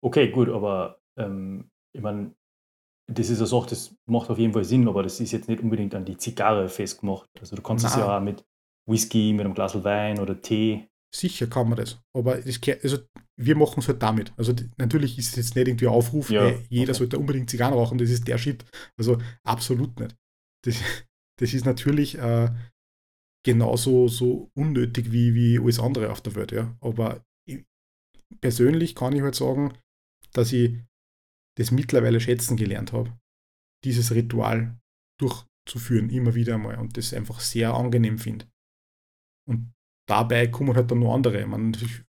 [0.03, 2.35] Okay, gut, aber ähm, ich meine,
[3.07, 5.63] das ist eine Sache, das macht auf jeden Fall Sinn, aber das ist jetzt nicht
[5.63, 7.29] unbedingt an die Zigarre festgemacht.
[7.39, 7.93] Also du kannst Nein.
[7.93, 8.45] es ja auch mit
[8.91, 10.87] Whisky mit einem Glas Wein oder Tee.
[11.15, 12.01] Sicher kann man das.
[12.17, 12.99] Aber das, also
[13.37, 14.33] wir machen es halt damit.
[14.37, 16.99] Also natürlich ist es jetzt nicht irgendwie Aufruf, ja, ey, jeder okay.
[16.99, 18.65] sollte unbedingt Zigarren rauchen, das ist der Shit.
[18.99, 20.15] Also absolut nicht.
[20.65, 20.77] Das,
[21.41, 22.51] das ist natürlich äh,
[23.45, 26.53] genauso so unnötig wie, wie alles andere auf der Welt.
[26.53, 26.77] Ja.
[26.81, 27.65] Aber ich,
[28.41, 29.73] persönlich kann ich halt sagen,
[30.33, 30.79] dass ich
[31.59, 33.19] das mittlerweile schätzen gelernt habe,
[33.85, 34.79] dieses Ritual
[35.21, 38.47] durchzuführen, immer wieder einmal und das einfach sehr angenehm finde.
[39.49, 39.73] Und
[40.09, 41.47] dabei kommen halt dann noch andere.
[41.47, 41.77] Man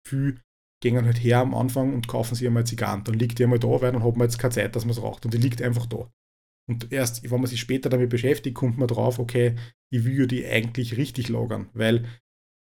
[0.07, 0.39] viel
[0.81, 3.03] gehen halt her am Anfang und kaufen sich einmal Zigarren.
[3.03, 5.01] Dann liegt die einmal da, weil dann hat man jetzt keine Zeit, dass man es
[5.01, 5.25] raucht.
[5.25, 6.11] Und die liegt einfach da.
[6.67, 9.55] Und erst, wenn man sich später damit beschäftigt, kommt man drauf, okay,
[9.91, 11.69] ich will die eigentlich richtig lagern.
[11.73, 12.05] Weil,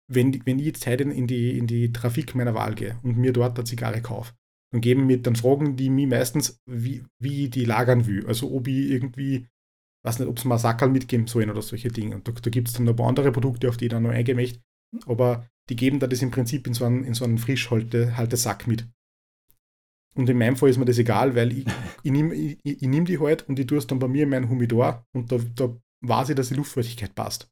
[0.09, 3.33] wenn, wenn ich jetzt heute in die, in die Trafik meiner Wahl gehe und mir
[3.33, 4.35] dort eine Zigarre kaufe,
[4.73, 8.27] dann geben mir, dann fragen die mich meistens, wie, wie ich die lagern will.
[8.27, 9.49] Also ob ich irgendwie
[10.03, 12.15] weiß nicht, ob sie mal Sackerl mitgeben sollen oder solche Dinge.
[12.17, 14.03] Und da, da gibt es dann noch ein paar andere Produkte, auf die ich dann
[14.03, 14.61] noch eingehen möchte.
[15.07, 18.89] Aber die geben da das im Prinzip in so einen, in so einen Frischhaltesack mit.
[20.15, 21.67] Und in meinem Fall ist mir das egal, weil ich,
[22.03, 24.31] ich nehme ich, ich nehm die halt und ich tue es dann bei mir in
[24.31, 27.51] meinen Humidor und da, da weiß ich, dass die Luftfeuchtigkeit passt.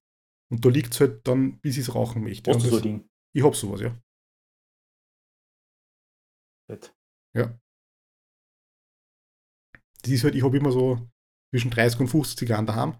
[0.50, 2.50] Und da liegt es halt dann, bis ich es rauchen möchte.
[2.50, 3.08] Hast du so ein Ding?
[3.34, 3.94] Ich habe sowas, ja.
[6.66, 6.94] Fett.
[7.34, 7.58] Ja.
[10.02, 11.08] Das ist halt, ich habe immer so,
[11.50, 12.96] zwischen 30 und 50 Zigarren daheim.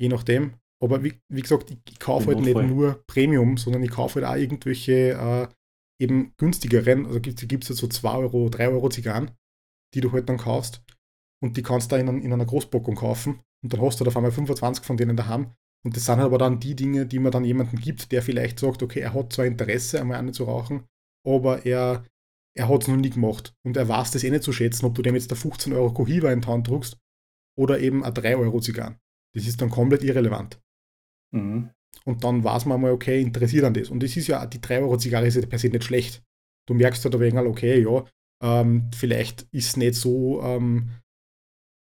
[0.00, 0.54] Je nachdem.
[0.82, 4.26] Aber wie, wie gesagt, ich, ich kaufe halt nicht nur Premium, sondern ich kaufe halt
[4.26, 5.48] auch irgendwelche äh,
[6.02, 7.06] eben günstigeren.
[7.06, 9.30] Also gibt es ja so 2 Euro, 3 Euro Zigarren,
[9.94, 10.82] die du halt dann kaufst.
[11.40, 13.40] Und die kannst du da in, in einer Großpackung kaufen.
[13.62, 15.54] Und dann hast du da auf einmal 25 von denen daheim.
[15.84, 18.60] Und das sind halt aber dann die Dinge, die man dann jemandem gibt, der vielleicht
[18.60, 20.84] sagt, okay, er hat zwar Interesse, einmal eine zu rauchen,
[21.26, 22.04] aber er
[22.54, 24.94] er hat es noch nie gemacht und er weiß das eh nicht zu schätzen, ob
[24.94, 26.98] du dem jetzt da 15 Euro Cohiba in die Hand druckst
[27.58, 28.98] oder eben ein 3 Euro Zigarren.
[29.34, 30.60] Das ist dann komplett irrelevant.
[31.34, 31.70] Mhm.
[32.04, 33.88] Und dann weiß man mal, okay, interessiert an das.
[33.88, 36.22] Und das ist ja, die 3 Euro Zigarre ist ja per se nicht schlecht.
[36.66, 38.04] Du merkst halt wenig, okay, ja,
[38.42, 40.90] Ähm, vielleicht ist es nicht so, ähm,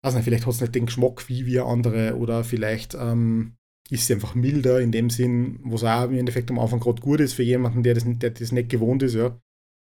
[0.04, 3.56] also nicht, vielleicht hat es nicht den Geschmack wie wir andere oder vielleicht ähm,
[3.88, 7.00] ist sie einfach milder in dem Sinn, wo es auch im Endeffekt am Anfang gerade
[7.00, 9.40] gut ist für jemanden, der das, der das nicht gewohnt ist, ja.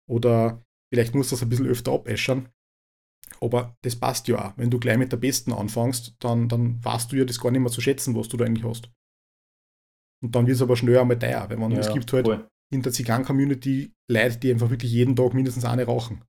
[0.09, 0.64] Oder
[0.95, 2.49] vielleicht muss das ein bisschen öfter abäschern.
[3.41, 4.57] Aber das passt ja auch.
[4.57, 7.61] Wenn du gleich mit der Besten anfängst, dann, dann weißt du ja das gar nicht
[7.61, 8.91] mehr zu schätzen, was du da eigentlich hast.
[10.23, 12.49] Und dann wird es aber schnell einmal teuer, weil man, ja, es gibt halt voll.
[12.73, 16.23] in der Zigarren-Community Leute, die einfach wirklich jeden Tag mindestens eine rauchen.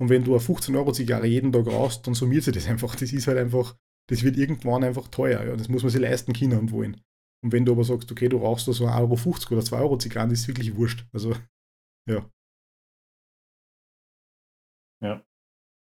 [0.00, 2.96] Und wenn du eine 15-Euro-Zigarre jeden Tag rauchst, dann summiert sich das einfach.
[2.96, 3.76] Das ist halt einfach,
[4.10, 5.44] das wird irgendwann einfach teuer.
[5.44, 5.56] Ja.
[5.56, 7.00] Das muss man sich leisten können und wollen.
[7.44, 9.98] Und wenn du aber sagst, okay, du rauchst da so 1,50 Euro oder 2 Euro
[9.98, 11.06] Zigarren, das ist wirklich wurscht.
[11.12, 11.36] Also.
[12.10, 12.28] Ja.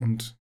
[0.01, 0.37] Und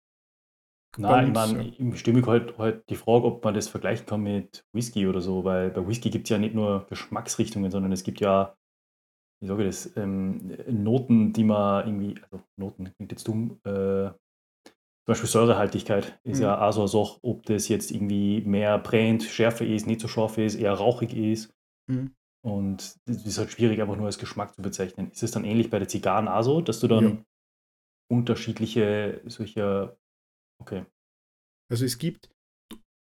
[0.98, 1.96] Nein, ich meine, ja.
[1.96, 5.44] stimme ich halt, halt die Frage, ob man das vergleichen kann mit Whisky oder so,
[5.44, 8.56] weil bei Whisky gibt es ja nicht nur Geschmacksrichtungen, sondern es gibt ja
[9.44, 14.10] wie sage ich das, ähm, Noten, die man irgendwie, also Noten klingt jetzt dumm, äh,
[15.06, 16.44] zum Beispiel Säurehaltigkeit ist mhm.
[16.44, 20.08] ja auch so eine Sache, ob das jetzt irgendwie mehr brennt, schärfer ist, nicht so
[20.08, 21.54] scharf ist, eher rauchig ist.
[21.88, 22.16] Mhm.
[22.42, 25.12] Und das ist halt schwierig, einfach nur als Geschmack zu bezeichnen.
[25.12, 27.18] Ist es dann ähnlich bei den Zigarren auch so, dass du dann ja.
[28.12, 29.98] Unterschiedliche solche,
[30.62, 30.86] okay.
[31.72, 32.30] Also es gibt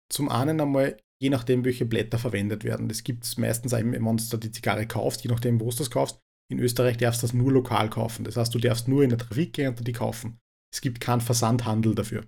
[0.10, 2.90] zum einen einmal je nachdem, welche Blätter verwendet werden.
[2.90, 5.92] Das gibt es meistens eben, wenn du die Zigarre kaufst, je nachdem, wo du das
[5.92, 6.20] kaufst.
[6.52, 8.26] In Österreich darfst du das nur lokal kaufen.
[8.26, 10.40] Das heißt, du darfst nur in der Trafik gehen und die kaufen.
[10.74, 12.26] Es gibt keinen Versandhandel dafür,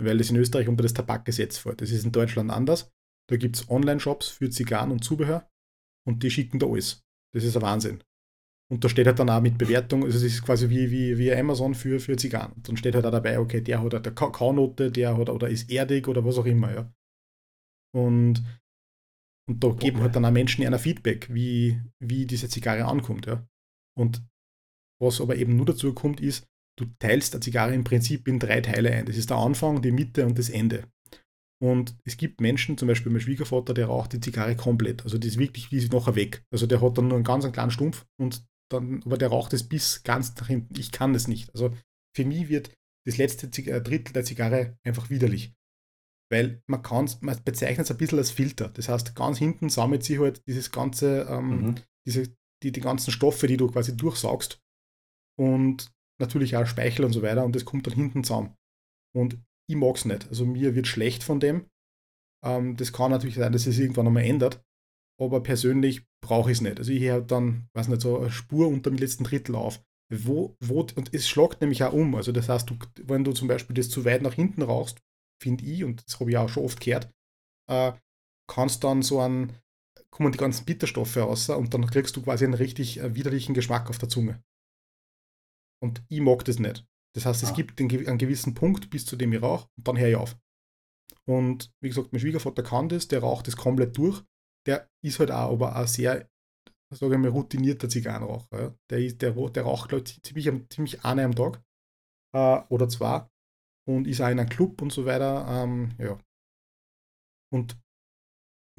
[0.00, 1.82] weil das in Österreich unter das Tabakgesetz fällt.
[1.82, 2.90] Das ist in Deutschland anders.
[3.28, 5.48] Da gibt es Online-Shops für Zigarren und Zubehör
[6.06, 7.04] und die schicken da alles.
[7.34, 8.02] Das ist ein Wahnsinn.
[8.72, 11.32] Und da steht halt dann auch mit Bewertung, also es ist quasi wie, wie, wie
[11.32, 12.52] Amazon für, für Zigarren.
[12.52, 15.70] Und dann steht halt auch dabei, okay, der hat eine Kakaonote, der hat oder ist
[15.70, 16.92] erdig oder was auch immer, ja.
[17.94, 18.42] Und
[19.46, 23.26] und da geben halt dann auch Menschen einer Feedback, wie, wie diese Zigarre ankommt.
[23.26, 23.46] Ja.
[23.98, 24.22] Und
[25.00, 26.46] was aber eben nur dazu kommt, ist,
[26.78, 29.06] du teilst eine Zigarre im Prinzip in drei Teile ein.
[29.06, 30.84] Das ist der Anfang, die Mitte und das Ende.
[31.62, 35.02] Und es gibt Menschen, zum Beispiel mein Schwiegervater, der raucht die Zigarre komplett.
[35.04, 36.44] Also die ist wirklich, die ist nachher weg.
[36.50, 38.44] Also der hat dann nur einen ganz einen kleinen Stumpf und
[38.74, 40.78] dann, aber der raucht es bis ganz nach hinten.
[40.78, 41.50] Ich kann das nicht.
[41.50, 41.74] Also
[42.14, 42.70] für mich wird
[43.06, 45.54] das letzte äh, Drittel der Zigarre einfach widerlich
[46.30, 48.68] weil man kann man bezeichnet es ein bisschen als Filter.
[48.68, 51.74] Das heißt, ganz hinten sammelt sich halt dieses ganze, ähm, mhm.
[52.06, 54.60] diese, die, die ganzen Stoffe, die du quasi durchsaugst
[55.38, 58.56] und natürlich auch Speichel und so weiter und das kommt dann hinten zusammen.
[59.14, 60.28] Und ich mag es nicht.
[60.28, 61.66] Also mir wird schlecht von dem.
[62.44, 64.62] Ähm, das kann natürlich sein, dass es irgendwann einmal ändert,
[65.20, 66.78] aber persönlich brauche ich es nicht.
[66.78, 69.82] Also ich habe dann, weiß nicht, so eine Spur unter dem letzten Drittel auf.
[70.12, 72.14] Wo, wo, und es schlagt nämlich auch um.
[72.14, 75.00] Also das heißt, du, wenn du zum Beispiel das zu weit nach hinten rauchst,
[75.42, 77.10] finde ich, und das habe ich auch schon oft gehört,
[77.70, 77.92] äh,
[78.46, 79.52] kannst dann so einen,
[80.10, 83.90] kommen die ganzen Bitterstoffe raus und dann kriegst du quasi einen richtig äh, widerlichen Geschmack
[83.90, 84.42] auf der Zunge.
[85.82, 86.86] Und ich mag das nicht.
[87.14, 87.54] Das heißt, es ah.
[87.54, 90.36] gibt einen, einen, gewissen Punkt, bis zu dem ich rauche, und dann höre ich auf.
[91.26, 94.22] Und wie gesagt, mein Schwiegervater kann das, der raucht das komplett durch.
[94.66, 96.28] Der ist halt auch aber auch sehr,
[96.90, 98.62] sage ich mal, routinierter Zigarrenraucher.
[98.62, 98.74] Ja.
[98.90, 101.62] Der, ist, der, der raucht, glaube ich, ziemlich, ziemlich eine am Tag
[102.34, 103.26] äh, oder zwei
[103.86, 105.46] und ist auch in einem Club und so weiter.
[105.48, 106.18] Ähm, ja.
[107.52, 107.78] Und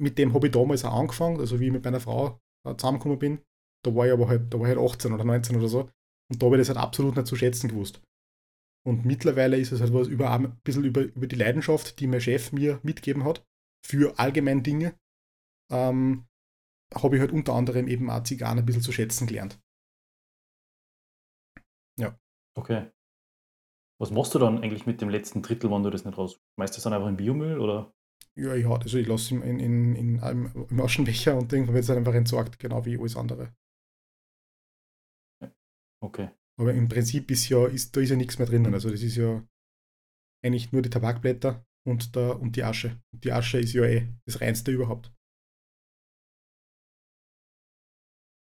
[0.00, 3.18] mit dem habe ich damals auch angefangen, also wie ich mit meiner Frau äh, zusammengekommen
[3.18, 3.42] bin.
[3.84, 5.90] Da war ich aber halt, da war ich halt 18 oder 19 oder so.
[6.30, 8.02] Und da habe ich das halt absolut nicht zu schätzen gewusst.
[8.86, 12.20] Und mittlerweile ist es halt was über ein bisschen über, über die Leidenschaft, die mein
[12.20, 13.44] Chef mir mitgegeben hat,
[13.84, 14.94] für allgemein Dinge,
[15.70, 16.26] ähm,
[16.94, 19.60] habe ich halt unter anderem eben auch Zigarren ein bisschen zu schätzen gelernt.
[21.98, 22.18] Ja.
[22.56, 22.90] Okay.
[24.00, 26.40] Was machst du dann eigentlich mit dem letzten Drittel, wenn du das nicht raus?
[26.54, 27.92] Schmeißt du das dann einfach in Biomüll oder?
[28.38, 31.82] Ja, ja, also ich lasse ihn in, in, in, in, im Aschenbecher und irgendwann wird
[31.82, 33.54] es dann einfach entsorgt, genau wie alles andere.
[36.04, 36.30] Okay.
[36.58, 38.74] Aber im Prinzip ist ja, ist, da ist ja nichts mehr drinnen.
[38.74, 39.46] Also das ist ja
[40.44, 43.00] eigentlich nur die Tabakblätter und, der, und die Asche.
[43.12, 45.12] Und die Asche ist ja eh das reinste überhaupt.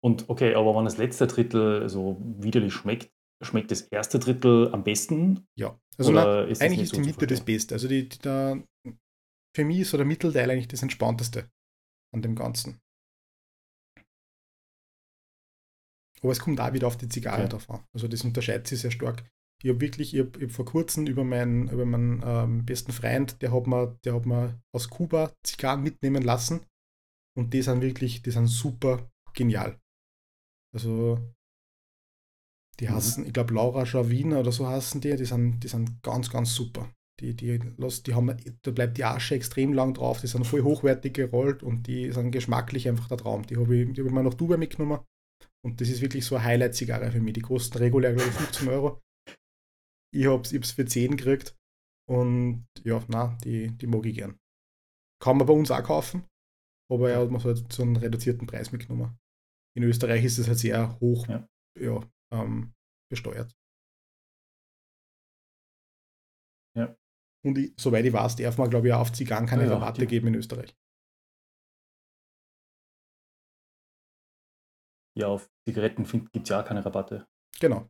[0.04, 4.84] Und okay, aber wenn das letzte Drittel so widerlich schmeckt, schmeckt das erste Drittel am
[4.84, 5.46] besten?
[5.56, 7.74] Ja, also na, ist eigentlich ist so die Mitte das Beste.
[7.74, 8.62] Also die, die, der,
[9.54, 11.50] für mich ist so der Mittelteil eigentlich das Entspannteste
[12.12, 12.80] an dem Ganzen.
[16.20, 17.50] Aber es kommt auch wieder auf die Zigarre okay.
[17.50, 17.84] drauf an.
[17.92, 19.24] Also das unterscheidet sich sehr stark.
[19.62, 23.40] Ich habe wirklich, ich habe hab vor kurzem über meinen, über meinen ähm, besten Freund,
[23.42, 26.66] der hat, mir, der hat mir aus Kuba Zigarren mitnehmen lassen.
[27.36, 29.80] Und die sind wirklich, die sind super genial.
[30.74, 31.18] Also
[32.80, 32.94] die mhm.
[32.94, 36.54] heißen, ich glaube, Laura Schawin oder so heißen die, die sind, die sind ganz, ganz
[36.54, 36.90] super.
[37.20, 41.14] Die, die, die haben, da bleibt die Asche extrem lang drauf, die sind voll hochwertig
[41.14, 43.46] gerollt und die sind geschmacklich einfach der Traum.
[43.46, 45.00] Die habe ich, die hab ich mal nach Dubai mitgenommen
[45.64, 47.34] und das ist wirklich so eine Highlight-Zigarre für mich.
[47.34, 49.00] Die kosten regulär, glaube ich, 15 Euro.
[50.12, 51.56] Ich habe es für 10 gekriegt.
[52.10, 54.38] Und ja, na, die, die mag ich gern.
[55.22, 56.24] Kann man bei uns auch kaufen,
[56.90, 59.16] aber er hat mir halt zu einem reduzierten Preis mitgenommen.
[59.74, 61.48] In Österreich ist es halt sehr hoch Ja.
[61.78, 62.00] ja,
[62.32, 62.74] ähm,
[63.10, 63.52] besteuert.
[66.76, 66.96] Ja.
[67.44, 69.74] Und ich, soweit ich weiß, darf man, glaube ich, auch auf Zigarren keine Ja, ja,
[69.74, 70.74] Rabatte die- geben in Österreich.
[75.18, 77.26] Ja, auf Zigaretten gibt es ja auch keine Rabatte.
[77.60, 77.88] Genau.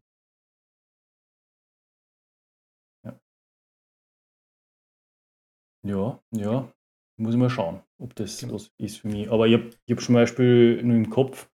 [5.84, 6.72] Ja, ja.
[7.20, 8.54] Muss ich mal schauen, ob das Genau.
[8.54, 9.30] was ist für mich.
[9.30, 11.50] Aber ich habe hab zum Beispiel nur im Kopf,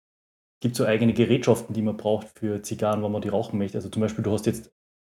[0.62, 3.78] gibt so eigene Gerätschaften, die man braucht für Zigarren, wenn man die rauchen möchte.
[3.78, 4.72] Also zum Beispiel, du hast jetzt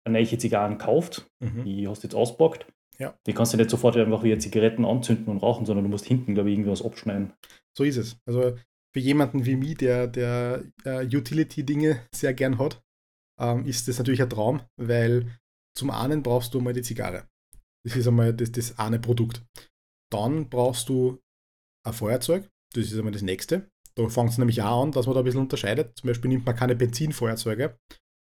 [0.06, 1.64] eine neue Zigarren gekauft, Mhm.
[1.64, 2.66] die hast du jetzt auspackt.
[2.98, 3.18] Ja.
[3.26, 6.34] Die kannst du nicht sofort einfach wie Zigaretten anzünden und rauchen, sondern du musst hinten,
[6.34, 7.34] glaube ich, irgendwas abschneiden.
[7.78, 8.18] So ist es.
[8.26, 8.58] Also
[8.94, 12.82] für jemanden wie mich, der, der äh, Utility-Dinge sehr gern hat,
[13.40, 15.40] ähm, ist das natürlich ein Traum, weil
[15.78, 17.26] zum einen brauchst du mal die Zigarre.
[17.86, 19.46] Das ist einmal das, das eine Produkt.
[20.12, 21.20] Dann brauchst du
[21.86, 23.70] ein Feuerzeug, das ist einmal das nächste.
[24.00, 25.98] Da fängt es nämlich auch an, dass man da ein bisschen unterscheidet.
[25.98, 27.78] Zum Beispiel nimmt man keine Benzinfeuerzeuge,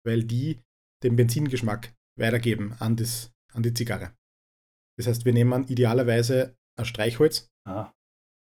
[0.05, 0.61] weil die
[1.03, 4.13] den Benzingeschmack weitergeben an, das, an die Zigarre.
[4.97, 7.91] Das heißt, wir nehmen idealerweise ein Streichholz, Ah,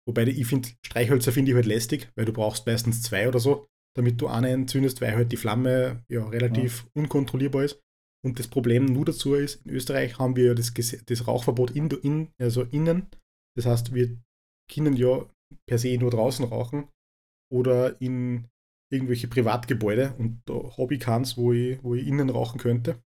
[0.06, 3.66] Wobei ich finde, Streichhölzer finde ich halt lästig, weil du brauchst meistens zwei oder so,
[3.96, 7.80] damit du eine entzündest, weil halt die Flamme ja relativ unkontrollierbar ist.
[8.24, 11.88] Und das Problem nur dazu ist, in Österreich haben wir ja das, das Rauchverbot in,
[11.90, 13.08] in, also innen.
[13.56, 14.16] Das heißt, wir
[14.72, 15.28] können ja
[15.68, 16.88] per se nur draußen rauchen
[17.50, 18.48] oder in
[18.90, 20.42] irgendwelche Privatgebäude und
[21.00, 23.02] keins, wo ich, wo ich innen rauchen könnte.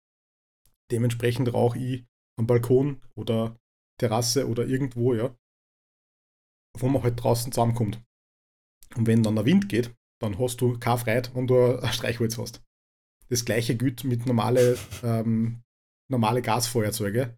[0.91, 2.05] Dementsprechend rauche ich
[2.37, 3.55] am Balkon oder
[3.99, 5.35] Terrasse oder irgendwo, ja
[6.77, 8.01] wo man halt draußen zusammenkommt.
[8.95, 12.37] Und wenn dann der Wind geht, dann hast du keine Freude, wenn du ein Streichholz
[12.37, 12.63] hast.
[13.29, 15.61] Das gleiche gilt mit normale, ähm,
[16.09, 17.37] normale Gasfeuerzeuge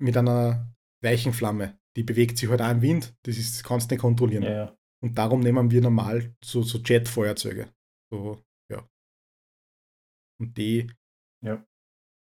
[0.00, 1.78] mit einer weichen Flamme.
[1.96, 4.42] Die bewegt sich halt auch im Wind, das, ist, kannst du nicht kontrollieren.
[4.42, 4.76] ja, ja.
[5.04, 7.70] Und darum nehmen wir normal so, so Jetfeuerzeuge.
[8.10, 8.88] So, ja.
[10.40, 10.90] Und die
[11.44, 11.62] Ja.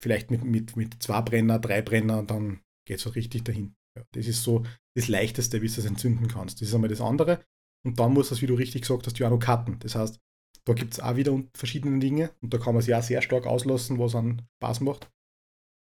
[0.01, 3.75] vielleicht mit, mit, mit zwei Brenner, drei Brenner, dann geht es so richtig dahin.
[3.97, 4.65] Ja, das ist so
[4.95, 6.61] das Leichteste, wie du es entzünden kannst.
[6.61, 7.43] Das ist einmal das andere.
[7.85, 9.77] Und dann muss das, wie du richtig gesagt hast, ja auch noch cutten.
[9.79, 10.17] Das heißt,
[10.65, 13.45] da gibt es auch wieder verschiedene Dinge und da kann man sich auch sehr stark
[13.45, 15.11] auslassen, was an Spaß macht.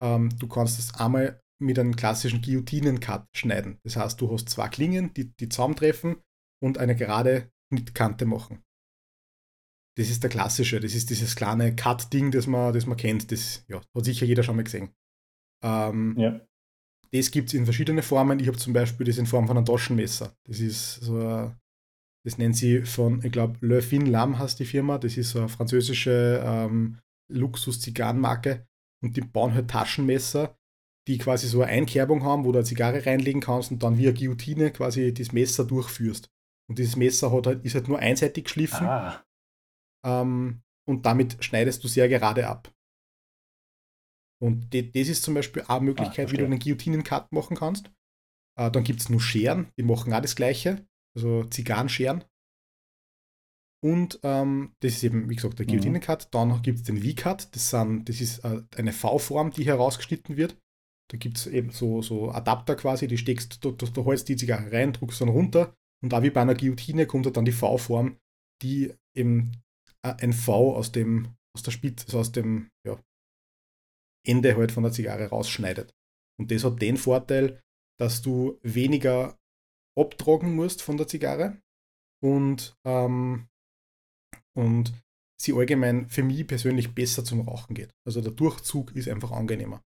[0.02, 3.80] Ähm, du kannst es einmal mit einem klassischen Guillotinen-Cut schneiden.
[3.82, 6.22] Das heißt, du hast zwei Klingen, die, die zusammentreffen
[6.62, 8.62] und eine gerade Schnittkante machen.
[9.96, 13.32] Das ist der klassische, das ist dieses kleine Cut-Ding, das man, das man kennt.
[13.32, 14.90] Das ja, hat sicher jeder schon mal gesehen.
[15.64, 16.40] Ähm, ja.
[17.12, 18.38] das gibt es in verschiedene Formen.
[18.38, 20.36] Ich habe zum Beispiel das in Form von einem Taschenmesser.
[20.44, 21.56] Das ist so ein,
[22.26, 24.98] das nennt sie von, ich glaube, Le Fin Lam heißt die Firma.
[24.98, 26.98] Das ist so eine französische ähm,
[27.32, 28.66] Luxus-Zigarrenmarke.
[29.02, 30.58] Und die bauen halt Taschenmesser,
[31.06, 34.08] die quasi so eine Einkerbung haben, wo du eine Zigarre reinlegen kannst und dann wie
[34.08, 36.30] eine Guillotine quasi das Messer durchführst.
[36.68, 39.24] Und dieses Messer hat halt, ist halt nur einseitig geschliffen Ah,
[40.04, 42.72] ähm, und damit schneidest du sehr gerade ab.
[44.42, 47.90] Und de, das ist zum Beispiel auch eine Möglichkeit, wie du einen Guillotinen-Cut machen kannst.
[48.58, 52.24] Äh, dann gibt es nur Scheren, die machen auch das gleiche, also Zigarrenscheren.
[53.84, 55.70] Und ähm, das ist eben, wie gesagt, der Mhm.
[55.70, 56.34] Guillotinen-Cut.
[56.34, 60.56] Dann gibt es den V-Cut, das, sind- das ist äh, eine V-Form, die herausgeschnitten wird.
[61.10, 64.36] Da gibt es eben so, so Adapter quasi, die steckst, du, du, du holst die
[64.36, 65.76] Zigarre rein, druckst dann runter
[66.06, 68.16] und da wie bei einer Guillotine kommt halt dann die V-Form,
[68.62, 69.60] die eben
[70.02, 72.96] äh, ein V aus dem, aus der Spitze, also aus dem ja,
[74.24, 75.92] Ende halt von der Zigarre rausschneidet.
[76.38, 77.60] Und das hat den Vorteil,
[77.98, 79.36] dass du weniger
[79.98, 81.60] abtragen musst von der Zigarre
[82.22, 83.48] und, ähm,
[84.56, 84.94] und
[85.42, 87.90] sie allgemein für mich persönlich besser zum Rauchen geht.
[88.06, 89.82] Also der Durchzug ist einfach angenehmer.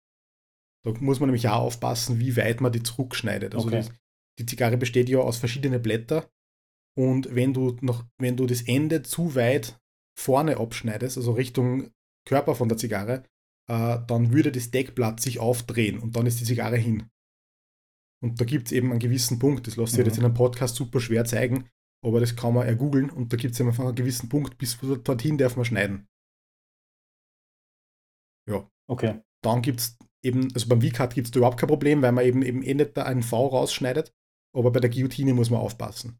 [0.83, 3.55] Da muss man nämlich auch aufpassen, wie weit man die zurückschneidet.
[3.55, 3.77] Also Okay.
[3.77, 3.91] das,
[4.39, 6.25] die Zigarre besteht ja aus verschiedenen Blättern
[6.97, 9.79] und wenn du noch, wenn du das Ende zu weit
[10.17, 11.91] vorne abschneidest, also Richtung
[12.27, 13.23] Körper von der Zigarre,
[13.69, 17.09] äh, dann würde das Deckblatt sich aufdrehen und dann ist die Zigarre hin.
[18.21, 20.07] Und da gibt es eben einen gewissen Punkt, das lässt sich Mhm.
[20.07, 21.69] jetzt in einem Podcast super schwer zeigen,
[22.05, 25.37] aber das kann man ergoogeln und da gibt es einfach einen gewissen Punkt, bis dorthin
[25.37, 26.07] darf man schneiden.
[28.89, 29.21] okay.
[29.43, 32.25] Dann gibt es eben, also beim V-Cut gibt es da überhaupt kein Problem, weil man
[32.25, 34.13] eben, eben eh nicht da einen V rausschneidet,
[34.55, 36.19] aber bei der Guillotine muss man aufpassen.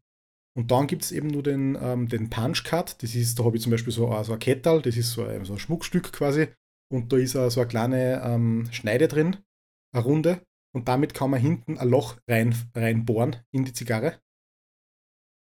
[0.56, 3.62] Und dann gibt es eben nur den, ähm, den Punch-Cut, das ist, da habe ich
[3.62, 6.48] zum Beispiel so, äh, so ein Kettal, das ist so ein, so ein Schmuckstück quasi,
[6.92, 9.36] und da ist äh, so eine kleine ähm, Schneide drin,
[9.94, 10.42] eine Runde,
[10.74, 14.20] und damit kann man hinten ein Loch rein, reinbohren in die Zigarre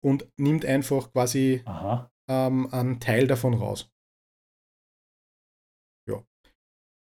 [0.04, 1.64] und nimmt einfach quasi
[2.30, 3.90] ähm, einen Teil davon raus.
[6.08, 6.24] Ja.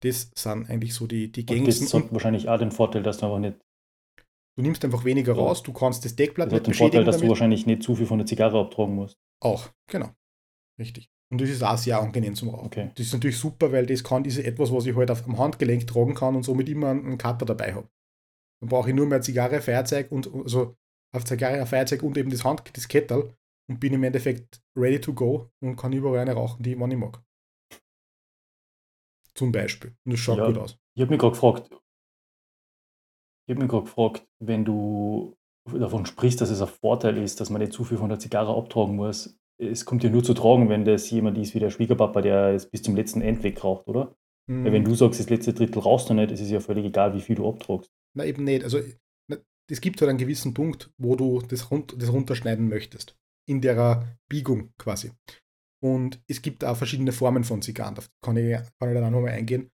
[0.04, 1.86] Das sind eigentlich so die, die Und gängigsten.
[1.86, 3.60] das hat wahrscheinlich auch den Vorteil, dass du aber nicht.
[4.56, 7.16] Du nimmst einfach weniger raus, du kannst das Deckblatt Das nicht den Vorteil, beschädigen dass
[7.16, 7.30] du damit.
[7.30, 9.18] wahrscheinlich nicht zu viel von der Zigarre abtragen musst.
[9.42, 10.12] Auch, genau.
[10.80, 11.10] Richtig.
[11.32, 12.68] Und das ist auch sehr angenehm zum Rauchen.
[12.68, 12.92] Okay.
[12.96, 15.88] Das ist natürlich super, weil das kann diese etwas, was ich halt auf am Handgelenk
[15.88, 17.90] tragen kann und somit immer einen Cutter dabei habe.
[18.62, 20.76] Dann brauche ich nur mehr Zigarre, Feuerzeug und also
[21.16, 23.34] auf Zigarre, Feuerzeug und eben das Hand, das Kettel
[23.68, 26.98] und bin im Endeffekt ready to go und kann überall eine rauchen, die wann ich
[26.98, 27.20] mag.
[29.34, 29.96] Zum Beispiel.
[30.06, 30.46] Und das schaut Ja.
[30.48, 30.78] gut aus.
[30.96, 31.72] Ich habe mich gerade gefragt,
[33.46, 35.36] ich habe mich gerade gefragt, wenn du
[35.72, 38.56] davon sprichst, dass es ein Vorteil ist, dass man nicht zu viel von der Zigarre
[38.56, 39.38] abtragen muss.
[39.58, 42.70] Es kommt ja nur zu tragen, wenn das jemand ist wie der Schwiegerpapa, der es
[42.70, 44.16] bis zum letzten Endweg raucht, oder?
[44.50, 44.66] Mhm.
[44.66, 47.14] Weil wenn du sagst, das letzte Drittel rauchst du nicht, ist es ja völlig egal,
[47.14, 47.90] wie viel du abtragst.
[48.16, 48.64] Na, eben nicht.
[48.64, 48.80] Also,
[49.72, 53.16] es gibt halt einen gewissen Punkt, wo du das, run- das runterschneiden möchtest.
[53.48, 55.12] In der Biegung quasi.
[55.82, 57.96] Und es gibt auch verschiedene Formen von Zigarren.
[57.96, 59.70] Da kann ich, kann ich dann auch nochmal eingehen.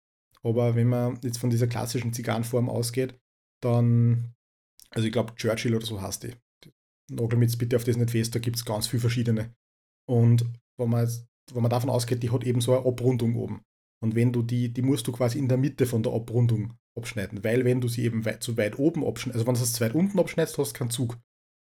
[0.42, 3.18] Aber wenn man jetzt von dieser klassischen Zigarrenform ausgeht,
[3.64, 4.34] dann,
[4.90, 6.34] also ich glaube, Churchill oder so heißt die.
[7.10, 9.54] Nagel jetzt bitte auf das nicht fest, da gibt es ganz viele verschiedene.
[10.08, 10.44] Und
[10.78, 11.08] wenn man,
[11.52, 13.62] wenn man davon ausgeht, die hat eben so eine Abrundung oben.
[14.02, 17.42] Und wenn du die, die musst du quasi in der Mitte von der Abrundung abschneiden,
[17.42, 19.80] weil wenn du sie eben weit, zu weit oben abschneidest, also wenn du es zu
[19.80, 21.18] weit unten abschneidest, hast du keinen Zug.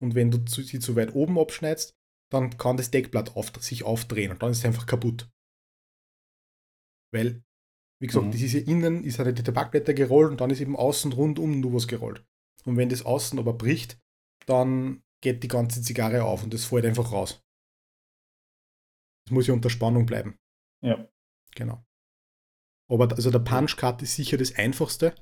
[0.03, 1.97] Und wenn du sie zu weit oben abschneidest,
[2.32, 5.30] dann kann das Deckblatt auf, sich aufdrehen und dann ist es einfach kaputt.
[7.12, 7.45] Weil,
[8.05, 8.32] wie gesagt, Mhm.
[8.32, 11.61] das ist ja innen, ist halt die Tabakblätter gerollt und dann ist eben außen rundum
[11.61, 12.22] nur was gerollt.
[12.66, 13.98] Und wenn das außen aber bricht,
[14.44, 17.42] dann geht die ganze Zigarre auf und das fällt einfach raus.
[19.24, 20.36] Das muss ja unter Spannung bleiben.
[20.82, 21.09] Ja.
[21.55, 21.82] Genau.
[22.90, 25.14] Aber also der Punch Cut ist sicher das einfachste,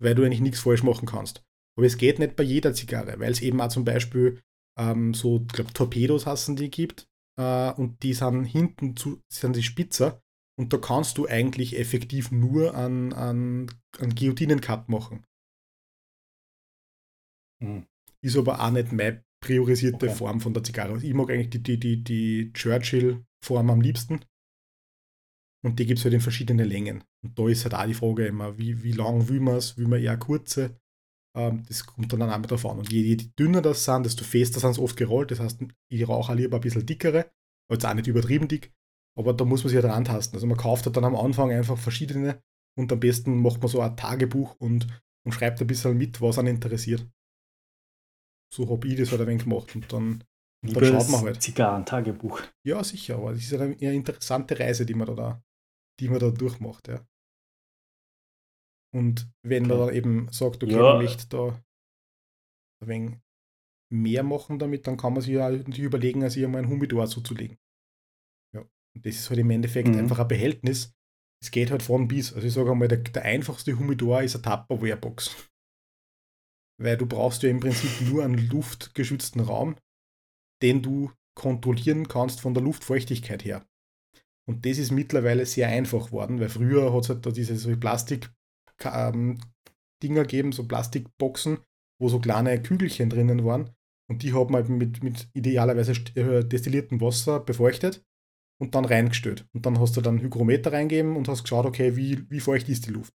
[0.00, 1.44] weil du eigentlich nichts falsch machen kannst.
[1.76, 4.40] Aber es geht nicht bei jeder Zigarre, weil es eben auch zum Beispiel
[4.78, 7.06] ähm, so, ich glaube, Torpedos hassen die gibt
[7.38, 10.22] äh, und die sind hinten zu, sind die spitzer
[10.56, 15.24] und da kannst du eigentlich effektiv nur einen, einen, einen Guillotinen-Cut machen.
[17.60, 17.86] Mhm.
[18.22, 20.14] Ist aber auch nicht meine priorisierte Okay.
[20.14, 20.92] Form von der Zigarre.
[20.92, 24.20] Also ich mag eigentlich die, die, die, die Churchill-Form am liebsten.
[25.64, 27.04] Und die gibt es halt in verschiedenen Längen.
[27.22, 29.88] Und da ist halt auch die Frage immer, wie, wie lang will man es, will
[29.88, 30.78] man eher kurze.
[31.36, 32.78] Ähm, das kommt dann auch mit drauf an.
[32.78, 35.30] Und je, je dünner das sind, desto fester sind es oft gerollt.
[35.30, 37.30] Das heißt, ich rauche auch lieber ein bisschen dickere.
[37.70, 38.72] Also auch nicht übertrieben dick.
[39.16, 40.36] Aber da muss man sich halt rantasten.
[40.36, 42.42] Also man kauft halt dann am Anfang einfach verschiedene
[42.76, 44.86] und am besten macht man so ein Tagebuch und,
[45.24, 47.08] und schreibt ein bisschen mit, was einen interessiert.
[48.52, 49.74] So habe ich das halt ein wenig gemacht.
[49.74, 50.24] Und dann,
[50.62, 51.42] dann Liebes schaut man halt.
[51.42, 52.42] Zigarren-Tagebuch.
[52.66, 55.42] Ja, sicher, aber das ist ja eine interessante Reise, die man da, da,
[56.00, 57.06] die man da durchmacht, ja.
[58.94, 60.94] Und wenn man dann eben sagt, okay, Ja.
[60.94, 61.60] man möchte da
[62.80, 63.18] ein wenig
[63.92, 67.58] mehr machen damit, dann kann man sich ja natürlich überlegen, sich einmal ein Humidor zuzulegen.
[68.96, 69.98] Und das ist halt im Endeffekt Mhm.
[69.98, 70.94] einfach ein Behältnis.
[71.42, 72.32] Es geht halt von bis.
[72.32, 75.36] Also ich sage einmal, der, der einfachste Humidor ist eine Tupperware-Box.
[76.80, 79.76] Weil du brauchst ja im Prinzip nur einen luftgeschützten Raum,
[80.62, 83.66] den du kontrollieren kannst von der Luftfeuchtigkeit her.
[84.48, 87.74] Und das ist mittlerweile sehr einfach worden, weil früher hat es halt da diese so
[87.76, 89.36] Plastik-Dinger
[90.22, 91.58] gegeben, so Plastikboxen,
[92.00, 93.70] wo so kleine Kügelchen drinnen waren.
[94.10, 98.04] Und die hat man eben mit, mit idealerweise äh, destilliertem Wasser befeuchtet
[98.60, 99.46] und dann reingestellt.
[99.52, 102.86] Und dann hast du dann Hygrometer reingeben und hast geschaut, okay, wie, wie feucht ist
[102.86, 103.12] die Luft.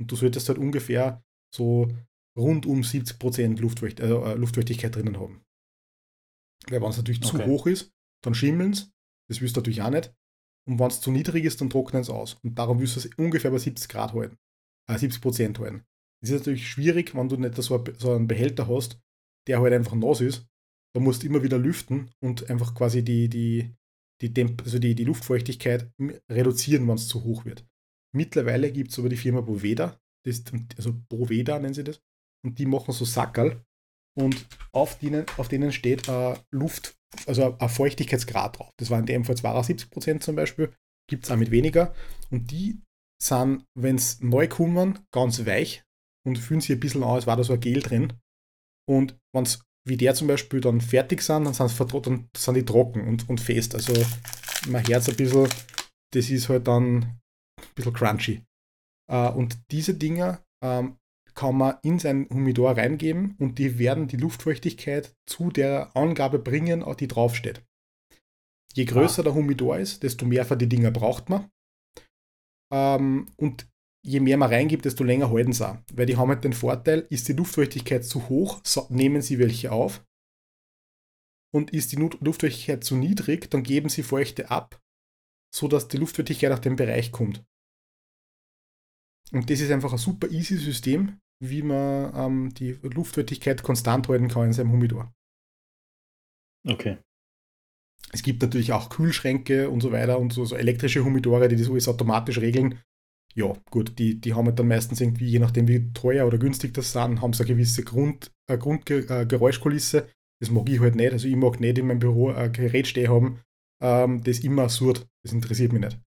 [0.00, 1.22] Und du solltest halt ungefähr
[1.54, 1.88] so
[2.36, 5.44] rund um 70% Luftfeucht, also, äh, Luftfeuchtigkeit drinnen haben.
[6.68, 7.46] Weil wenn es natürlich zu Okay.
[7.46, 8.90] hoch ist, dann schimmeln es.
[9.28, 10.14] Das willst du natürlich auch nicht.
[10.66, 12.34] Und wenn es zu niedrig ist, dann trocknen es aus.
[12.42, 14.36] Und darum willst du es ungefähr bei 70 Grad halten.
[14.88, 15.84] Äh, 70 Prozent halten.
[16.20, 19.00] Das ist natürlich schwierig, wenn du nicht so, so einen Behälter hast,
[19.46, 20.46] der halt einfach nass ist.
[20.94, 23.74] Da musst du immer wieder lüften und einfach quasi die, die,
[24.22, 25.90] die, Temp also die, die Luftfeuchtigkeit
[26.30, 27.66] reduzieren, wenn es zu hoch wird.
[28.14, 32.00] Mittlerweile gibt es aber die Firma Boveda, ist- also Boveda nennen sie das,
[32.44, 33.62] und die machen so Sackerl
[34.16, 36.96] und auf denen, auf denen steht äh, Luft,
[37.26, 38.70] also ein Feuchtigkeitsgrad drauf.
[38.78, 40.74] Das war in dem Fall 72% zum Beispiel,
[41.08, 41.94] gibt es auch mit weniger.
[42.30, 42.80] Und die
[43.22, 45.82] sind, wenn es neu kommen, ganz weich
[46.26, 48.12] und fühlen sich ein bisschen an, als war da so ein Gel drin.
[48.88, 52.64] Und wenn es wie der zum Beispiel dann fertig sind, dann, vertro- dann sind die
[52.64, 53.74] trocken und, und fest.
[53.74, 53.92] Also
[54.68, 55.48] mein Herz ein bisschen,
[56.12, 57.20] das ist halt dann ein
[57.74, 58.42] bisschen crunchy.
[59.10, 60.96] Äh, und diese Dinger ähm,
[61.34, 66.84] kann man in sein Humidor reingeben und die werden die Luftfeuchtigkeit zu der Angabe bringen,
[66.98, 67.62] die draufsteht.
[68.74, 71.50] Je größer der Humidor ist, desto mehr von die Dinger braucht man.
[72.72, 73.68] Ähm, und
[74.04, 75.78] je mehr man reingibt, desto länger halten sie auch.
[75.92, 79.72] Weil die haben halt den Vorteil, ist die Luftfeuchtigkeit zu hoch, so nehmen sie welche
[79.72, 80.04] auf.
[81.54, 84.80] Und ist die Luftfeuchtigkeit zu niedrig, dann geben sie Feuchte ab,
[85.54, 87.44] sodass die Luftfeuchtigkeit auf den Bereich kommt.
[89.32, 94.28] Und das ist einfach ein super easy System, wie man ähm, die Luftfeuchtigkeit konstant halten
[94.28, 95.12] kann in seinem Humidor.
[96.66, 96.98] Okay.
[98.12, 101.68] Es gibt natürlich auch Kühlschränke und so weiter und so, so elektrische Humidore, die das
[101.68, 102.80] alles automatisch regeln.
[103.38, 106.74] Ja, gut, die, die haben halt dann meistens irgendwie, je nachdem wie teuer oder günstig
[106.74, 109.98] das sind, haben sie eine gewisse Grund, äh, Grundgeräuschkulisse.
[109.98, 110.06] Äh,
[110.40, 111.12] das mag ich halt nicht.
[111.12, 113.40] Also ich mag nicht in meinem Büro ein Gerät stehen haben,
[113.80, 115.06] ähm, das immer surrt.
[115.22, 116.00] Das interessiert mich nicht.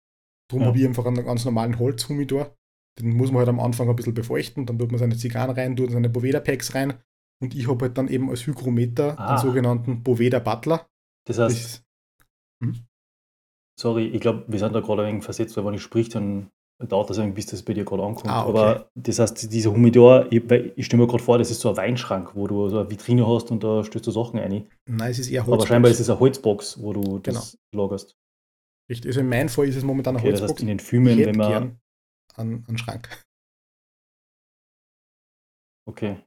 [0.51, 0.69] Darum ja.
[0.69, 2.57] habe ich einfach einen ganz normalen Holzhumidor.
[2.99, 5.77] Den muss man halt am Anfang ein bisschen befeuchten, dann tut man seine Zigarren rein,
[5.77, 6.95] tut seine Boveda-Packs rein
[7.43, 9.29] und ich habe halt dann eben als Hygrometer ah.
[9.29, 10.89] einen sogenannten Boveda Butler.
[11.27, 11.85] Das heißt, das,
[12.65, 12.87] hm?
[13.79, 16.51] sorry, ich glaube, wir sind da gerade ein wenig versetzt, weil wenn ich sprich, dann
[16.87, 18.29] dauert das irgendwie, bis das bei dir gerade ankommt.
[18.29, 18.51] Ah, okay.
[18.51, 21.77] Aber das heißt, dieser Humidor, ich, ich stelle mir gerade vor, das ist so ein
[21.77, 24.69] Weinschrank, wo du so eine Vitrine hast und da stößt du Sachen ein.
[24.87, 25.63] Nein, es ist eher Holzbox.
[25.63, 27.85] Aber scheinbar ist es eine Holzbox, wo du das genau.
[27.85, 28.17] lagerst.
[28.89, 30.53] Richtig, also in meinem Fall ist es momentan eine okay, Holzbox.
[30.53, 31.81] Das heißt, in den Filmen, wenn man.
[32.37, 33.25] An, an Schrank.
[35.89, 36.21] Okay.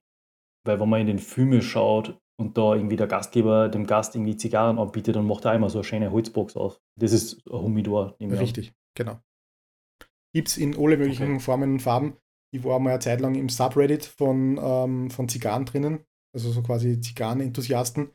[0.65, 4.35] Weil wenn man in den Filmen schaut und da irgendwie der Gastgeber dem Gast irgendwie
[4.35, 6.81] Zigarren anbietet, dann macht er einmal so eine schöne Holzbox auf.
[6.99, 8.15] Das ist ein Humidor.
[8.19, 8.75] Richtig, an.
[8.95, 9.19] genau.
[10.33, 11.39] Gibt es in alle möglichen okay.
[11.39, 12.17] Formen und Farben.
[12.53, 16.61] Ich war mal eine Zeit lang im Subreddit von, ähm, von Zigarren drinnen, also so
[16.61, 18.11] quasi Zigarren-Enthusiasten.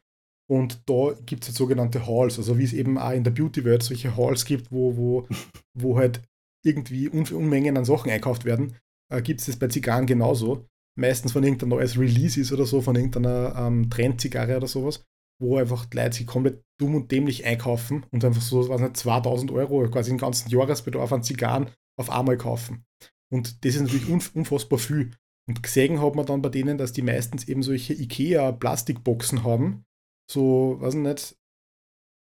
[0.49, 3.65] Und da gibt es jetzt sogenannte Halls, also wie es eben auch in der Beauty
[3.65, 5.27] World solche Halls gibt, wo, wo,
[5.75, 6.23] wo halt
[6.65, 8.77] irgendwie Un Unmengen an Sachen einkauft werden,
[9.13, 10.67] äh, gibt es das bei Zigarren genauso.
[10.99, 15.05] Meistens von irgendeinem neues Release ist oder so, von irgendeiner ähm, Trendzigarre oder sowas,
[15.41, 18.97] wo einfach die Leute sich komplett dumm und dämlich einkaufen und einfach so, was nicht,
[18.97, 22.85] 2000 Euro, quasi den ganzen Jahresbedarf an Zigarren auf einmal kaufen.
[23.33, 25.13] Und das ist natürlich unfassbar viel.
[25.49, 29.85] Und gesehen hat man dann bei denen, dass die meistens eben solche IKEA-Plastikboxen haben.
[30.31, 31.39] So, weiß ich nicht,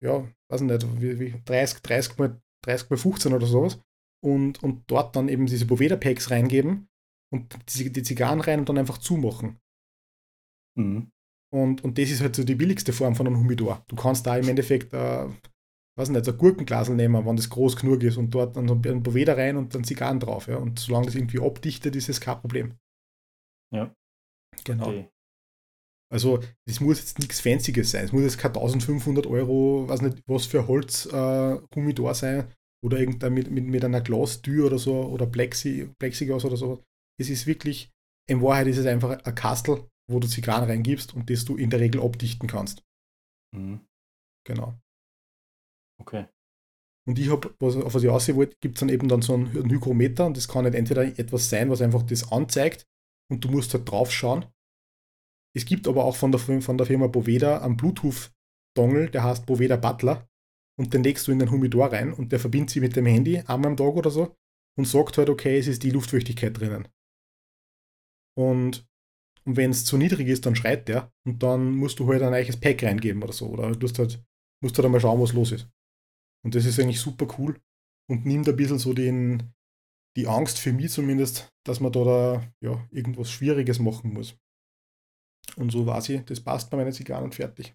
[0.03, 3.81] ja, weiß ich nicht, wie, wie 30, 30 mal 30 mal 15 oder sowas.
[4.25, 6.89] Und, und dort dann eben diese Boveda-Packs reingeben
[7.33, 9.59] und die, die Zigarren rein und dann einfach zumachen.
[10.77, 11.11] Mhm.
[11.53, 13.85] Und, und das ist halt so die billigste Form von einem Humidor.
[13.89, 15.29] Du kannst da im Endeffekt äh,
[15.97, 19.35] weiß nicht, ein Gurkenglasel nehmen, wenn das groß genug ist und dort dann ein Boveda
[19.35, 20.47] rein und dann Zigarren drauf.
[20.47, 20.57] Ja?
[20.57, 22.75] Und solange das irgendwie abdichtet, ist es kein Problem.
[23.75, 23.95] Ja.
[24.65, 24.89] Genau.
[24.89, 25.09] Okay.
[26.13, 28.05] Also, das muss jetzt nichts Fancyes sein.
[28.05, 32.53] Es muss jetzt kein 1500 Euro, weiß nicht, was für Holz äh, Humidor sein
[32.85, 36.85] oder irgendein mit, mit, mit einer Glastür oder so oder Plexi, Plexiglas oder so.
[37.19, 37.91] Es ist wirklich,
[38.29, 41.71] in Wahrheit ist es einfach ein Kastel, wo du Zigarren reingibst und das du in
[41.71, 42.85] der Regel abdichten kannst.
[43.53, 43.81] Mhm.
[44.47, 44.79] Genau.
[46.01, 46.27] Okay.
[47.09, 49.71] Und ich habe, auf was ich aussehen wollte, gibt es dann eben dann so einen,
[49.71, 52.87] Hygrometer und das kann halt entweder etwas sein, was einfach das anzeigt
[53.31, 54.45] und du musst halt drauf schauen.
[55.57, 59.77] Es gibt aber auch von der, von der Firma Boveda einen Bluetooth-Dongle, der heißt Boveda
[59.77, 60.29] Butler
[60.79, 63.39] und den legst du in den Humidor rein und der verbindet sich mit dem Handy
[63.39, 64.37] einmal am Tag oder so
[64.77, 66.89] und sagt halt, okay, es ist die Luftfeuchtigkeit drinnen.
[68.37, 68.87] Und,
[69.45, 72.35] und wenn es zu niedrig ist, dann schreit der und dann musst du halt ein
[72.35, 73.47] eigenes Pack reingeben oder so.
[73.47, 74.23] Oder du musst halt,
[74.63, 75.69] musst halt einmal schauen, was los ist.
[76.47, 77.61] Und das ist eigentlich super cool
[78.09, 79.53] und nimmt ein bisschen so den,
[80.17, 84.39] die Angst für mich zumindest, dass man da, da ja, irgendwas Schwieriges machen muss.
[85.57, 87.75] Und so war sie, das passt bei meinen Zigarren und fertig.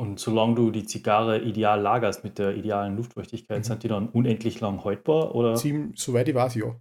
[0.00, 3.64] Und solange du die Zigarre ideal lagerst mit der idealen Luftfeuchtigkeit, mhm.
[3.64, 5.34] sind die dann unendlich lang haltbar?
[5.34, 5.56] Oder?
[5.56, 6.80] Sie, soweit ich weiß, ja.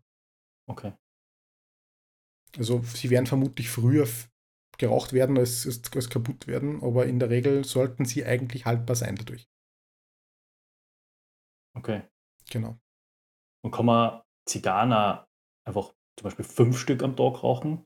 [0.70, 0.94] Okay.
[2.60, 4.08] Also sie werden vermutlich früher
[4.78, 9.16] geraucht werden als, als kaputt werden, aber in der Regel sollten sie eigentlich haltbar sein
[9.16, 9.50] dadurch.
[11.78, 12.02] Okay.
[12.50, 12.78] Genau.
[13.64, 14.92] Und kann man Zigarren
[15.66, 17.86] einfach zum Beispiel fünf Stück am Tag rauchen?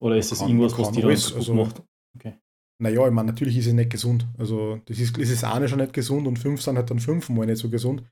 [0.00, 1.82] Oder ist das irgendwas, was die dann also, macht?
[2.16, 2.38] Okay.
[2.80, 4.26] Naja, ich meine, natürlich ist es nicht gesund.
[4.38, 7.46] Also, das ist, ist es eine schon nicht gesund und fünf sind halt dann fünfmal
[7.46, 8.04] nicht so gesund.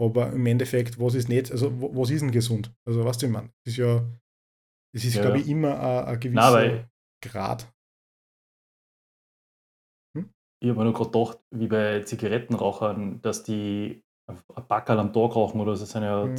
[0.00, 2.72] Aber im Endeffekt, was ist nicht, also was ist denn gesund?
[2.86, 4.06] Also, was du, ich meine, das ist ja,
[4.94, 6.90] das ist, ja, glaube ich, immer ein, ein gewisser Nein,
[7.20, 7.72] Grad.
[10.62, 14.38] Ich habe mir nur gerade gedacht, wie bei Zigarettenrauchern, dass die ein
[14.68, 16.36] Backerl am Tag rauchen oder so, das sind ja mhm.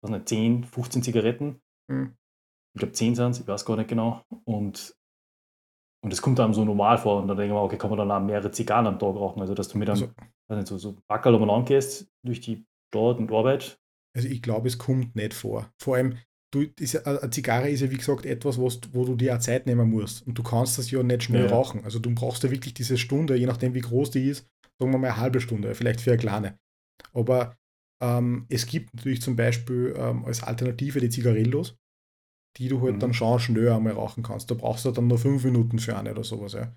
[0.00, 1.62] was nicht, 10, 15 Zigaretten.
[1.88, 2.16] Mhm.
[2.74, 4.24] Ich glaube 10 sind es, ich weiß gar nicht genau.
[4.44, 4.96] Und,
[6.02, 7.22] und das kommt einem so normal vor.
[7.22, 9.40] Und dann denke ich mir, okay, kann man dann auch mehrere Zigarren am Tag rauchen?
[9.40, 10.12] Also, dass du mit einem
[10.48, 13.78] also, nicht, so, so Backerl umeinander gehst durch die Stadt und Arbeit.
[14.16, 15.70] Also, ich glaube, es kommt nicht vor.
[15.78, 16.18] Vor allem,
[16.52, 19.40] du, ist ja, eine Zigarre ist ja wie gesagt etwas, was, wo du dir auch
[19.40, 20.26] Zeit nehmen musst.
[20.26, 21.50] Und du kannst das ja nicht schnell ja.
[21.50, 21.84] rauchen.
[21.84, 24.46] Also du brauchst ja wirklich diese Stunde, je nachdem wie groß die ist,
[24.78, 26.58] sagen wir mal eine halbe Stunde, vielleicht für eine kleine.
[27.12, 27.56] Aber
[28.02, 31.76] ähm, es gibt natürlich zum Beispiel ähm, als Alternative die Zigarillos,
[32.58, 33.00] die du halt mhm.
[33.00, 34.50] dann schon schneller einmal rauchen kannst.
[34.50, 36.52] Da brauchst du dann nur fünf Minuten für eine oder sowas.
[36.52, 36.76] Ja.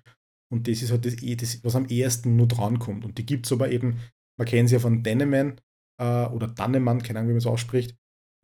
[0.50, 3.04] Und das ist halt das, eh, das was am ehesten nur drankommt.
[3.04, 4.00] Und die gibt es aber eben,
[4.38, 5.60] man kennt sie ja von Denneman
[6.00, 7.96] äh, oder Dannemann, keine Ahnung, wie man es ausspricht,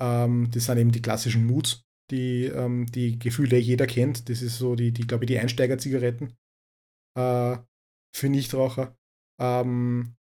[0.03, 4.29] Ähm, das sind eben die klassischen Moods, die, ähm, die Gefühle jeder kennt.
[4.29, 6.37] Das ist so die, die glaube ich, die Einsteiger-Zigaretten
[7.17, 7.57] äh,
[8.15, 8.97] für Nichtraucher.
[9.41, 10.17] Ähm,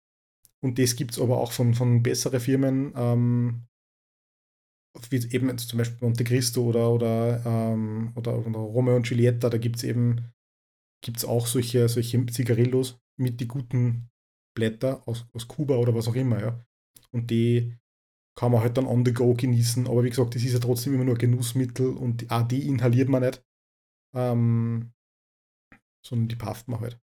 [0.61, 3.65] und das gibt es aber auch von, von besseren Firmen, ähm,
[5.09, 9.57] wie eben zum Beispiel Monte Cristo oder, oder, ähm, oder, oder Romeo und Giulietta, da
[9.57, 10.33] gibt es eben
[11.01, 14.09] gibt's auch solche, solche Zigarillos mit die guten
[14.55, 16.65] Blätter aus, aus Kuba oder was auch immer, ja.
[17.11, 17.77] Und die
[18.39, 19.85] kann man halt dann on the go genießen.
[19.87, 23.23] Aber wie gesagt, das ist ja trotzdem immer nur Genussmittel und auch die inhaliert man
[23.23, 23.43] nicht.
[24.15, 24.93] Ähm,
[26.07, 26.97] sondern die pafft man halt.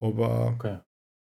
[0.00, 0.78] Aber okay.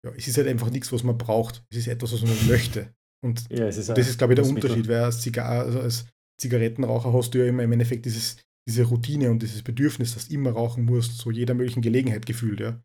[0.06, 1.64] ja, es ist halt einfach nichts, was man braucht.
[1.70, 2.94] Es ist etwas, was man möchte.
[3.24, 6.06] Und ja, ist das ist, glaube ich, der Unterschied, weil als, Zigar also als
[6.38, 8.36] Zigarettenraucher hast du ja immer im Endeffekt dieses,
[8.68, 12.60] diese Routine und dieses Bedürfnis, dass du immer rauchen musst, so jeder möglichen Gelegenheit gefühlt,
[12.60, 12.84] ja.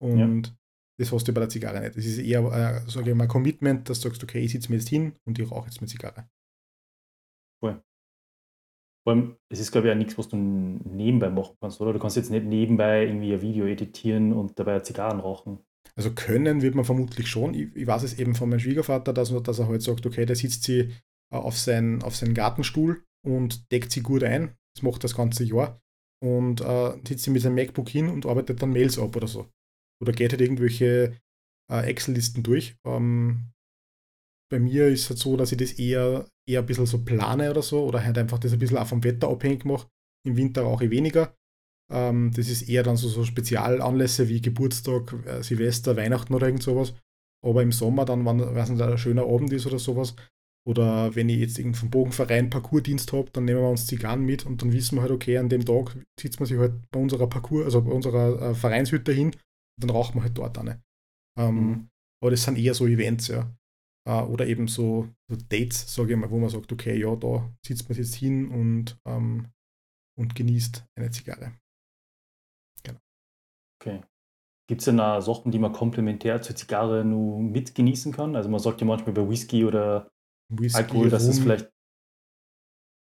[0.00, 0.54] Und ja.
[0.98, 1.96] Das hast du bei der Zigarre nicht.
[1.96, 4.78] Es ist eher, äh, sage ich mal, Commitment, dass du sagst, okay, ich sitze mir
[4.78, 6.28] jetzt hin und ich rauche jetzt mit Zigarre.
[7.62, 7.82] Cool.
[9.04, 11.92] Vor allem, es ist, glaube ich, auch nichts, was du nebenbei machen kannst, oder?
[11.92, 15.58] Du kannst jetzt nicht nebenbei irgendwie ein Video editieren und dabei Zigarren rauchen.
[15.96, 17.54] Also können wird man vermutlich schon.
[17.54, 20.36] Ich, ich weiß es eben von meinem Schwiegervater, dass, dass er halt sagt, okay, der
[20.36, 20.92] sitzt sie
[21.32, 24.56] äh, auf, sein, auf seinen Gartenstuhl und deckt sie gut ein.
[24.74, 25.80] Das macht das ganze Jahr.
[26.22, 29.48] Und äh, sitzt sie mit seinem MacBook hin und arbeitet dann Mails ab oder so.
[30.02, 31.16] Oder geht halt irgendwelche
[31.70, 32.76] äh, Excel-Listen durch.
[32.84, 33.52] Ähm,
[34.50, 37.50] bei mir ist es halt so, dass ich das eher, eher ein bisschen so plane
[37.50, 37.84] oder so.
[37.84, 39.88] Oder halt einfach das ein bisschen auch vom Wetter abhängig mache.
[40.26, 41.34] Im Winter rauche ich weniger.
[41.90, 46.62] Ähm, das ist eher dann so, so Spezialanlässe wie Geburtstag, äh, Silvester, Weihnachten oder irgend
[46.62, 46.94] sowas.
[47.44, 50.14] Aber im Sommer dann, wenn es ein schöner Abend ist oder sowas,
[50.64, 54.62] oder wenn ich jetzt irgendeinen Bogenverein Parcoursdienst habe, dann nehmen wir uns Zigarren mit und
[54.62, 57.64] dann wissen wir halt, okay, an dem Tag sitzt man sich halt bei unserer Parcours,
[57.64, 59.32] also bei unserer äh, Vereinshütte hin
[59.82, 60.82] dann raucht man halt dort eine.
[61.38, 61.90] Ähm, mhm.
[62.22, 63.50] Aber das sind eher so Events, ja.
[64.08, 67.52] Äh, oder eben so, so Dates, sage ich mal, wo man sagt, okay, ja, da
[67.64, 69.48] sitzt man jetzt hin und, ähm,
[70.18, 71.52] und genießt eine Zigarre.
[73.82, 74.00] Okay.
[74.68, 78.36] Gibt es denn da Sachen, die man komplementär zur Zigarre nur mitgenießen kann?
[78.36, 80.10] Also man sagt ja manchmal bei Whisky oder
[80.48, 81.72] Whisky, Alkohol, dass es vielleicht,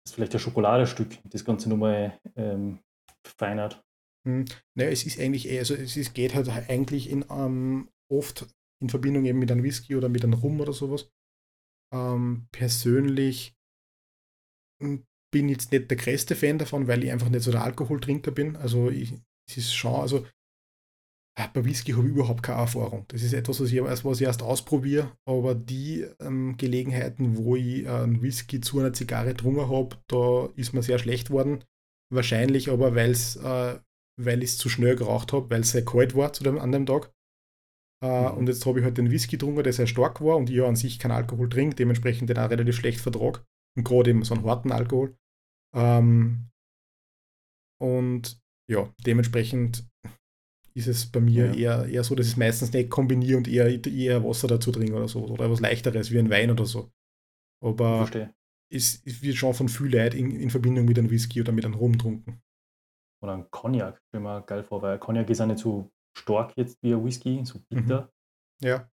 [0.05, 2.81] das vielleicht ein Schokoladestück das Ganze nochmal ähm,
[3.25, 3.86] verfeinert.
[4.27, 4.45] Hm.
[4.77, 8.47] Naja, es ist eigentlich eher, also es ist, geht halt eigentlich in, ähm, oft
[8.83, 11.11] in Verbindung eben mit einem Whisky oder mit einem Rum oder sowas.
[11.95, 13.55] Ähm, persönlich
[14.83, 18.33] hm, bin jetzt nicht der größte Fan davon, weil ich einfach nicht so der Alkoholtrinker
[18.33, 18.57] bin.
[18.57, 19.12] Also ich,
[19.49, 20.27] es ist schon, also
[21.39, 23.05] Ah, bei Whisky habe ich überhaupt keine Erfahrung.
[23.09, 27.87] Das ist etwas, was ich, was ich erst ausprobiere, aber die ähm, Gelegenheiten, wo ich
[27.87, 31.62] einen Whisky zu einer Zigarre getrunken habe, da ist mir sehr schlecht worden.
[32.11, 33.79] Wahrscheinlich aber, weil's, äh,
[34.19, 36.73] weil ich es zu schnell geraucht habe, weil es sehr kalt war zu dem, an
[36.73, 37.12] dem Tag.
[38.03, 38.39] Äh, mhm.
[38.39, 40.67] Und jetzt habe ich halt den Whisky getrunken, der sehr stark war und ich ja
[40.67, 43.45] an sich keinen Alkohol trinke, dementsprechend den auch relativ schlecht vertrag.
[43.77, 45.17] Und gerade eben so einen harten Alkohol.
[45.75, 46.49] Ähm,
[47.79, 48.41] und
[48.71, 49.87] ja, dementsprechend
[50.75, 51.55] ist es bei mir ja.
[51.55, 55.09] eher, eher so, dass ich meistens nicht kombiniere und eher, eher Wasser dazu trinke oder
[55.09, 55.27] so.
[55.27, 56.91] Oder was leichteres wie ein Wein oder so.
[57.64, 58.09] Aber
[58.71, 61.64] es, es wird schon von viel Leid in, in, Verbindung mit einem Whisky oder mit
[61.64, 62.43] einem Rum trunken.
[63.27, 66.81] Oder ein Cognac, stell mir geil vor, weil Cognac ist ja nicht so stark jetzt
[66.83, 68.12] wie ein Whisky, so bitter.
[68.62, 68.68] Mhm.
[68.68, 68.91] Ja.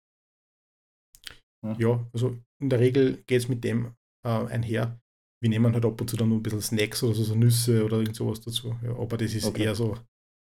[1.66, 1.76] Hm.
[1.80, 5.00] Ja, also in der Regel geht es mit dem äh, einher.
[5.42, 7.86] Wir nehmen halt ab und zu dann noch ein bisschen Snacks oder so, so Nüsse
[7.86, 8.78] oder irgend sowas dazu.
[8.84, 9.64] Ja, aber das ist okay.
[9.64, 9.98] eher so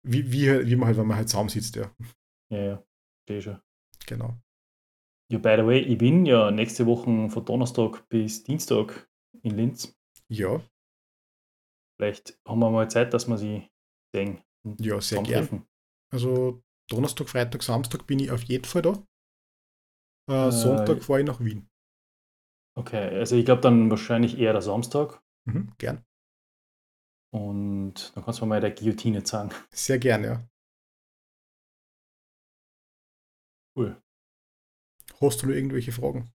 [0.07, 1.91] wie, wie, wie man halt, wenn man halt zusammensitzt, ja.
[2.53, 2.85] Ja, ja,
[3.27, 3.63] verstehe schon.
[4.07, 4.37] Genau.
[5.33, 9.09] Ja, by the way, ich bin ja nächste Woche von Donnerstag bis Dienstag
[9.41, 9.97] in Linz.
[10.29, 10.61] Ja.
[12.01, 13.69] Vielleicht haben wir mal Zeit, dass wir sie
[14.15, 14.43] sehen.
[14.79, 15.67] Ja, sehr gerne.
[16.11, 19.07] Also Donnerstag, Freitag, Samstag bin ich auf jeden Fall da.
[20.31, 21.69] Äh, äh, Sonntag fahre ich nach Wien.
[22.75, 25.23] Okay, also ich glaube dann wahrscheinlich eher der Samstag.
[25.45, 26.03] Mhm, gern.
[27.35, 29.51] Und dann kannst du mal der Guillotine zeigen.
[29.71, 30.49] Sehr gerne, ja.
[33.77, 34.03] Cool.
[35.21, 36.33] Hast du noch irgendwelche Fragen?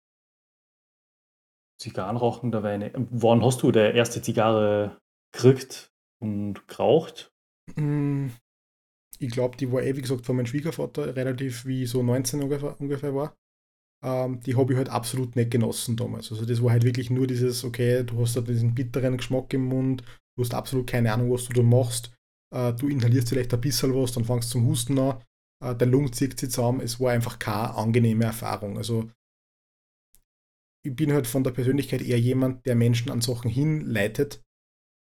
[1.79, 2.91] Zigarrenrauchen der Weine.
[2.95, 5.00] Wann hast du der erste Zigarre
[5.31, 7.31] gekriegt und geraucht?
[7.75, 8.27] Mm,
[9.19, 12.79] ich glaube, die war eh, wie gesagt, von meinem Schwiegervater relativ wie so 19 ungefähr,
[12.79, 13.35] ungefähr war.
[14.03, 16.31] Ähm, die habe ich halt absolut nicht genossen damals.
[16.31, 19.65] Also das war halt wirklich nur dieses, okay, du hast da diesen bitteren Geschmack im
[19.65, 20.03] Mund,
[20.37, 22.13] Du hast absolut keine Ahnung, was du da machst.
[22.53, 25.23] Äh, du inhalierst vielleicht ein bisschen was, dann fangst du zum Husten an.
[25.63, 26.81] Äh, der Lungen zieht sich zusammen.
[26.81, 28.77] Es war einfach keine angenehme Erfahrung.
[28.77, 29.09] Also
[30.83, 34.41] ich bin halt von der Persönlichkeit eher jemand, der Menschen an Sachen hinleitet.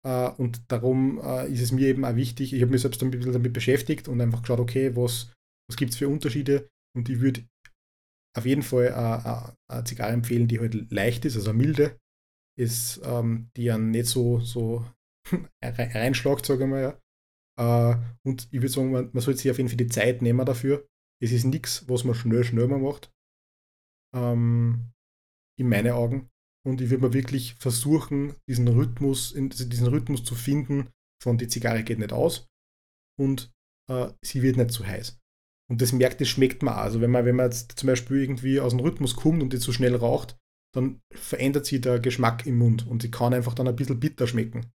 [0.03, 3.11] Uh, und darum uh, ist es mir eben auch wichtig, ich habe mich selbst ein
[3.11, 5.31] bisschen damit beschäftigt und einfach geschaut, okay, was,
[5.69, 6.69] was gibt es für Unterschiede?
[6.97, 7.45] Und ich würde
[8.35, 11.99] auf jeden Fall uh, eine Zigarre empfehlen, die halt leicht ist, also milde,
[12.57, 14.85] ist, ähm, die einen nicht so, so
[15.63, 16.81] reinschlagt, sage ich mal.
[16.81, 17.93] Ja.
[17.93, 20.45] Äh, und ich würde sagen, man, man sollte sich auf jeden Fall die Zeit nehmen
[20.45, 20.87] dafür.
[21.21, 23.11] Es ist nichts, was man schnell, schnell mal macht.
[24.15, 24.91] Ähm,
[25.59, 26.30] in meinen Augen.
[26.63, 30.89] Und ich würde mal wirklich versuchen, diesen Rhythmus, diesen Rhythmus zu finden,
[31.21, 32.47] von die Zigarre geht nicht aus
[33.19, 33.51] und
[33.89, 35.19] äh, sie wird nicht zu heiß.
[35.69, 36.81] Und das merkt, das schmeckt man auch.
[36.81, 39.59] Also wenn man, wenn man jetzt zum Beispiel irgendwie aus dem Rhythmus kommt und die
[39.59, 40.37] zu schnell raucht,
[40.75, 44.27] dann verändert sich der Geschmack im Mund und sie kann einfach dann ein bisschen bitter
[44.27, 44.71] schmecken.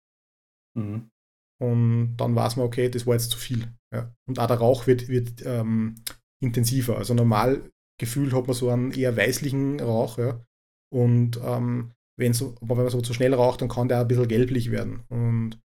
[0.76, 1.11] Mhm.
[1.59, 3.72] Und dann weiß man, okay, das war jetzt zu viel.
[3.93, 4.14] Ja.
[4.28, 5.97] Und auch der Rauch wird, wird ähm,
[6.43, 6.99] intensiver.
[6.99, 10.45] Also normal gefühlt hat man so einen eher weißlichen Rauch, ja.
[10.93, 14.09] Und ähm, wenn so, aber wenn man so zu schnell raucht, dann kann der ein
[14.09, 15.05] bisschen gelblich werden.
[15.09, 15.61] Und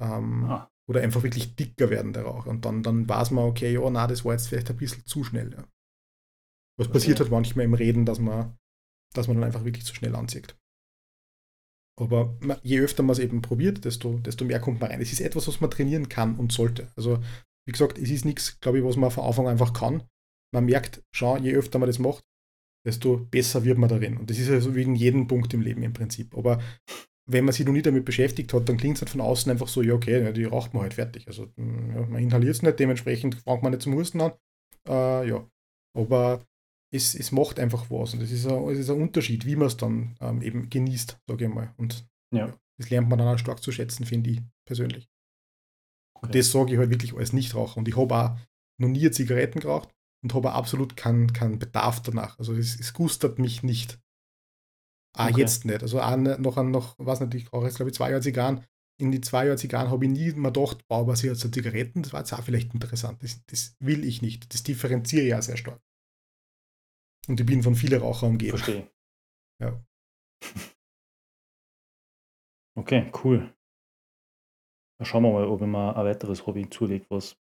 [0.00, 0.70] ähm, ah.
[0.88, 2.46] oder einfach wirklich dicker werden, der Rauch.
[2.46, 5.24] Und dann, dann weiß man, okay, ja, na, das war jetzt vielleicht ein bisschen zu
[5.24, 5.52] schnell.
[5.52, 5.64] Ja.
[6.78, 6.94] Was okay.
[6.94, 8.56] passiert halt manchmal im Reden, dass man,
[9.12, 10.56] dass man dann einfach wirklich zu schnell anzieht.
[11.96, 15.00] Aber je öfter man es eben probiert, desto, desto mehr kommt man rein.
[15.00, 16.90] Es ist etwas, was man trainieren kann und sollte.
[16.96, 17.22] Also,
[17.66, 20.02] wie gesagt, es ist nichts, glaube ich, was man von Anfang einfach kann.
[20.52, 22.24] Man merkt schon, je öfter man das macht,
[22.84, 24.16] desto besser wird man darin.
[24.16, 26.36] Und das ist ja so wegen jedem Punkt im Leben im Prinzip.
[26.36, 26.60] Aber
[27.26, 29.68] wenn man sich noch nie damit beschäftigt hat, dann klingt es halt von außen einfach
[29.68, 31.26] so, ja, okay, die raucht man halt fertig.
[31.26, 34.32] Also hm, ja, man inhaliert es nicht, dementsprechend fängt man nicht zum Husten an.
[34.86, 35.48] Äh, ja.
[35.96, 36.44] Aber
[36.92, 39.68] es, es macht einfach was und es ist, ein, es ist ein Unterschied, wie man
[39.68, 41.72] es dann ähm, eben genießt, sage ich mal.
[41.76, 42.54] Und ja.
[42.78, 45.08] das lernt man dann auch stark zu schätzen, finde ich persönlich.
[46.14, 46.26] Okay.
[46.26, 47.78] Und das sage ich halt wirklich als Nichtraucher.
[47.78, 48.36] Und ich habe auch
[48.78, 49.88] noch nie Zigaretten geraucht
[50.24, 52.38] und habe absolut keinen kein Bedarf danach.
[52.38, 54.00] Also es, es gustert mich nicht.
[55.16, 55.40] Ah, okay.
[55.40, 55.82] jetzt nicht.
[55.82, 58.64] Also auch noch, noch was nicht, ich rauche jetzt glaube ich zwei Jahre Zigarren.
[58.98, 62.12] In die zwei Jahre Zigarren habe ich nie mal gedacht, boah, was jetzt Zigaretten, das
[62.12, 63.22] war jetzt auch vielleicht interessant.
[63.22, 64.52] Das, das will ich nicht.
[64.54, 65.80] Das differenziere ich ja sehr stark.
[67.28, 68.56] Und ich bin von vielen Rauchern umgeben.
[68.56, 68.90] Verstehe.
[69.62, 69.84] Ja.
[72.76, 73.54] Okay, cool.
[74.98, 77.36] Dann schauen wir mal, ob ich mal ein weiteres Hobby zulegt, was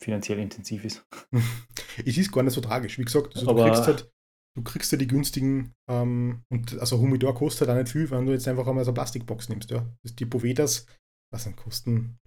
[0.00, 1.06] finanziell intensiv ist.
[2.04, 2.98] es ist gar nicht so tragisch.
[2.98, 4.12] Wie gesagt, also du, kriegst halt,
[4.56, 8.26] du kriegst ja die günstigen, ähm, und also Humidor kostet halt auch nicht viel, wenn
[8.26, 9.70] du jetzt einfach einmal so eine Plastikbox nimmst.
[9.70, 9.86] Ja.
[10.04, 10.86] Die Povedas,
[11.32, 12.18] was dann kosten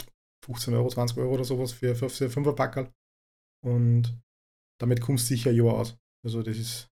[0.46, 2.92] 15 Euro, 20 Euro oder sowas für, für, für 5 Packerl.
[3.64, 4.22] Und
[4.80, 5.98] damit kommst du sicher ein Jahr aus.
[6.24, 6.90] Also das ist,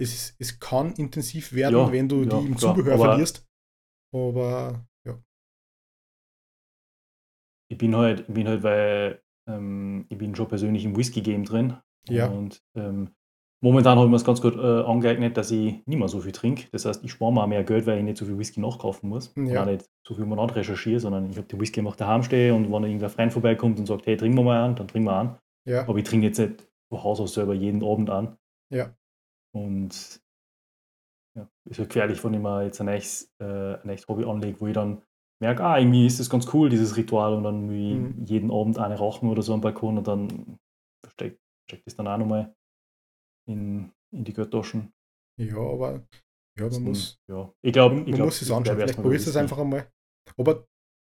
[0.00, 3.46] es, es kann intensiv werden, ja, wenn du ja, die im klar, Zubehör aber verlierst.
[4.12, 5.22] Aber ja.
[7.70, 11.80] Ich bin halt, bin halt, weil ähm, ich bin schon persönlich im Whisky-Game drin.
[12.08, 12.28] Ja.
[12.28, 13.10] Und ähm,
[13.62, 16.32] momentan habe ich mir es ganz gut äh, angeeignet, dass ich nicht mehr so viel
[16.32, 16.66] trinke.
[16.72, 19.32] Das heißt, ich spare mal mehr Geld, weil ich nicht so viel Whisky nachkaufen muss.
[19.36, 19.42] Ja.
[19.42, 22.54] Und auch nicht so viel mal recherchiere, sondern ich habe die Whisky immer daheim stehe
[22.54, 25.16] und wenn irgendwer Freund vorbeikommt und sagt, hey, trinken wir mal an, dann trinken wir
[25.16, 25.38] an.
[25.66, 25.88] Ja.
[25.88, 28.36] Aber ich trinke jetzt nicht von Haus aus selber jeden Abend an.
[28.70, 28.94] Ja.
[29.54, 30.20] Und
[31.36, 34.60] ja, ist ja gefährlich, wenn ich mir jetzt ein nächstes, äh, ein nächstes Hobby anlege,
[34.60, 35.02] wo ich dann
[35.40, 38.24] merke, ah, irgendwie ist das ganz cool, dieses Ritual, und dann mhm.
[38.24, 40.58] jeden Abend eine rauchen oder so am Balkon und dann
[41.64, 42.54] steckt steck das dann auch nochmal
[43.48, 44.92] in, in die Geldtaschen.
[45.40, 46.06] Ja, aber
[46.58, 47.18] ja, man muss.
[47.28, 48.76] Ja, ich glaube, man, man glaub, muss es anschauen.
[48.76, 49.90] Vielleicht probierst du es einfach einmal.
[50.36, 50.66] Aber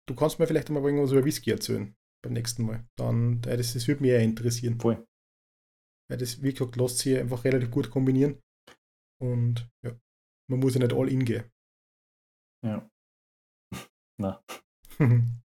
[0.09, 2.87] du kannst mir vielleicht einmal irgendwas über Whisky erzählen beim nächsten Mal.
[2.99, 4.81] Dann, das, das würde mich eher interessieren.
[4.81, 5.07] Voll.
[6.11, 8.41] Weil das, wie gesagt, lässt sich einfach relativ gut kombinieren.
[9.23, 9.99] Und ja,
[10.51, 11.51] man muss ja nicht all in gehen.
[12.65, 12.89] Ja.
[14.21, 14.43] Na.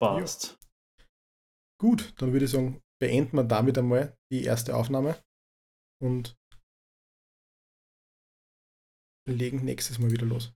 [0.00, 0.61] Passt.
[1.82, 5.20] Gut, dann würde ich sagen, beenden wir damit einmal die erste Aufnahme
[6.00, 6.36] und
[9.28, 10.54] legen nächstes Mal wieder los.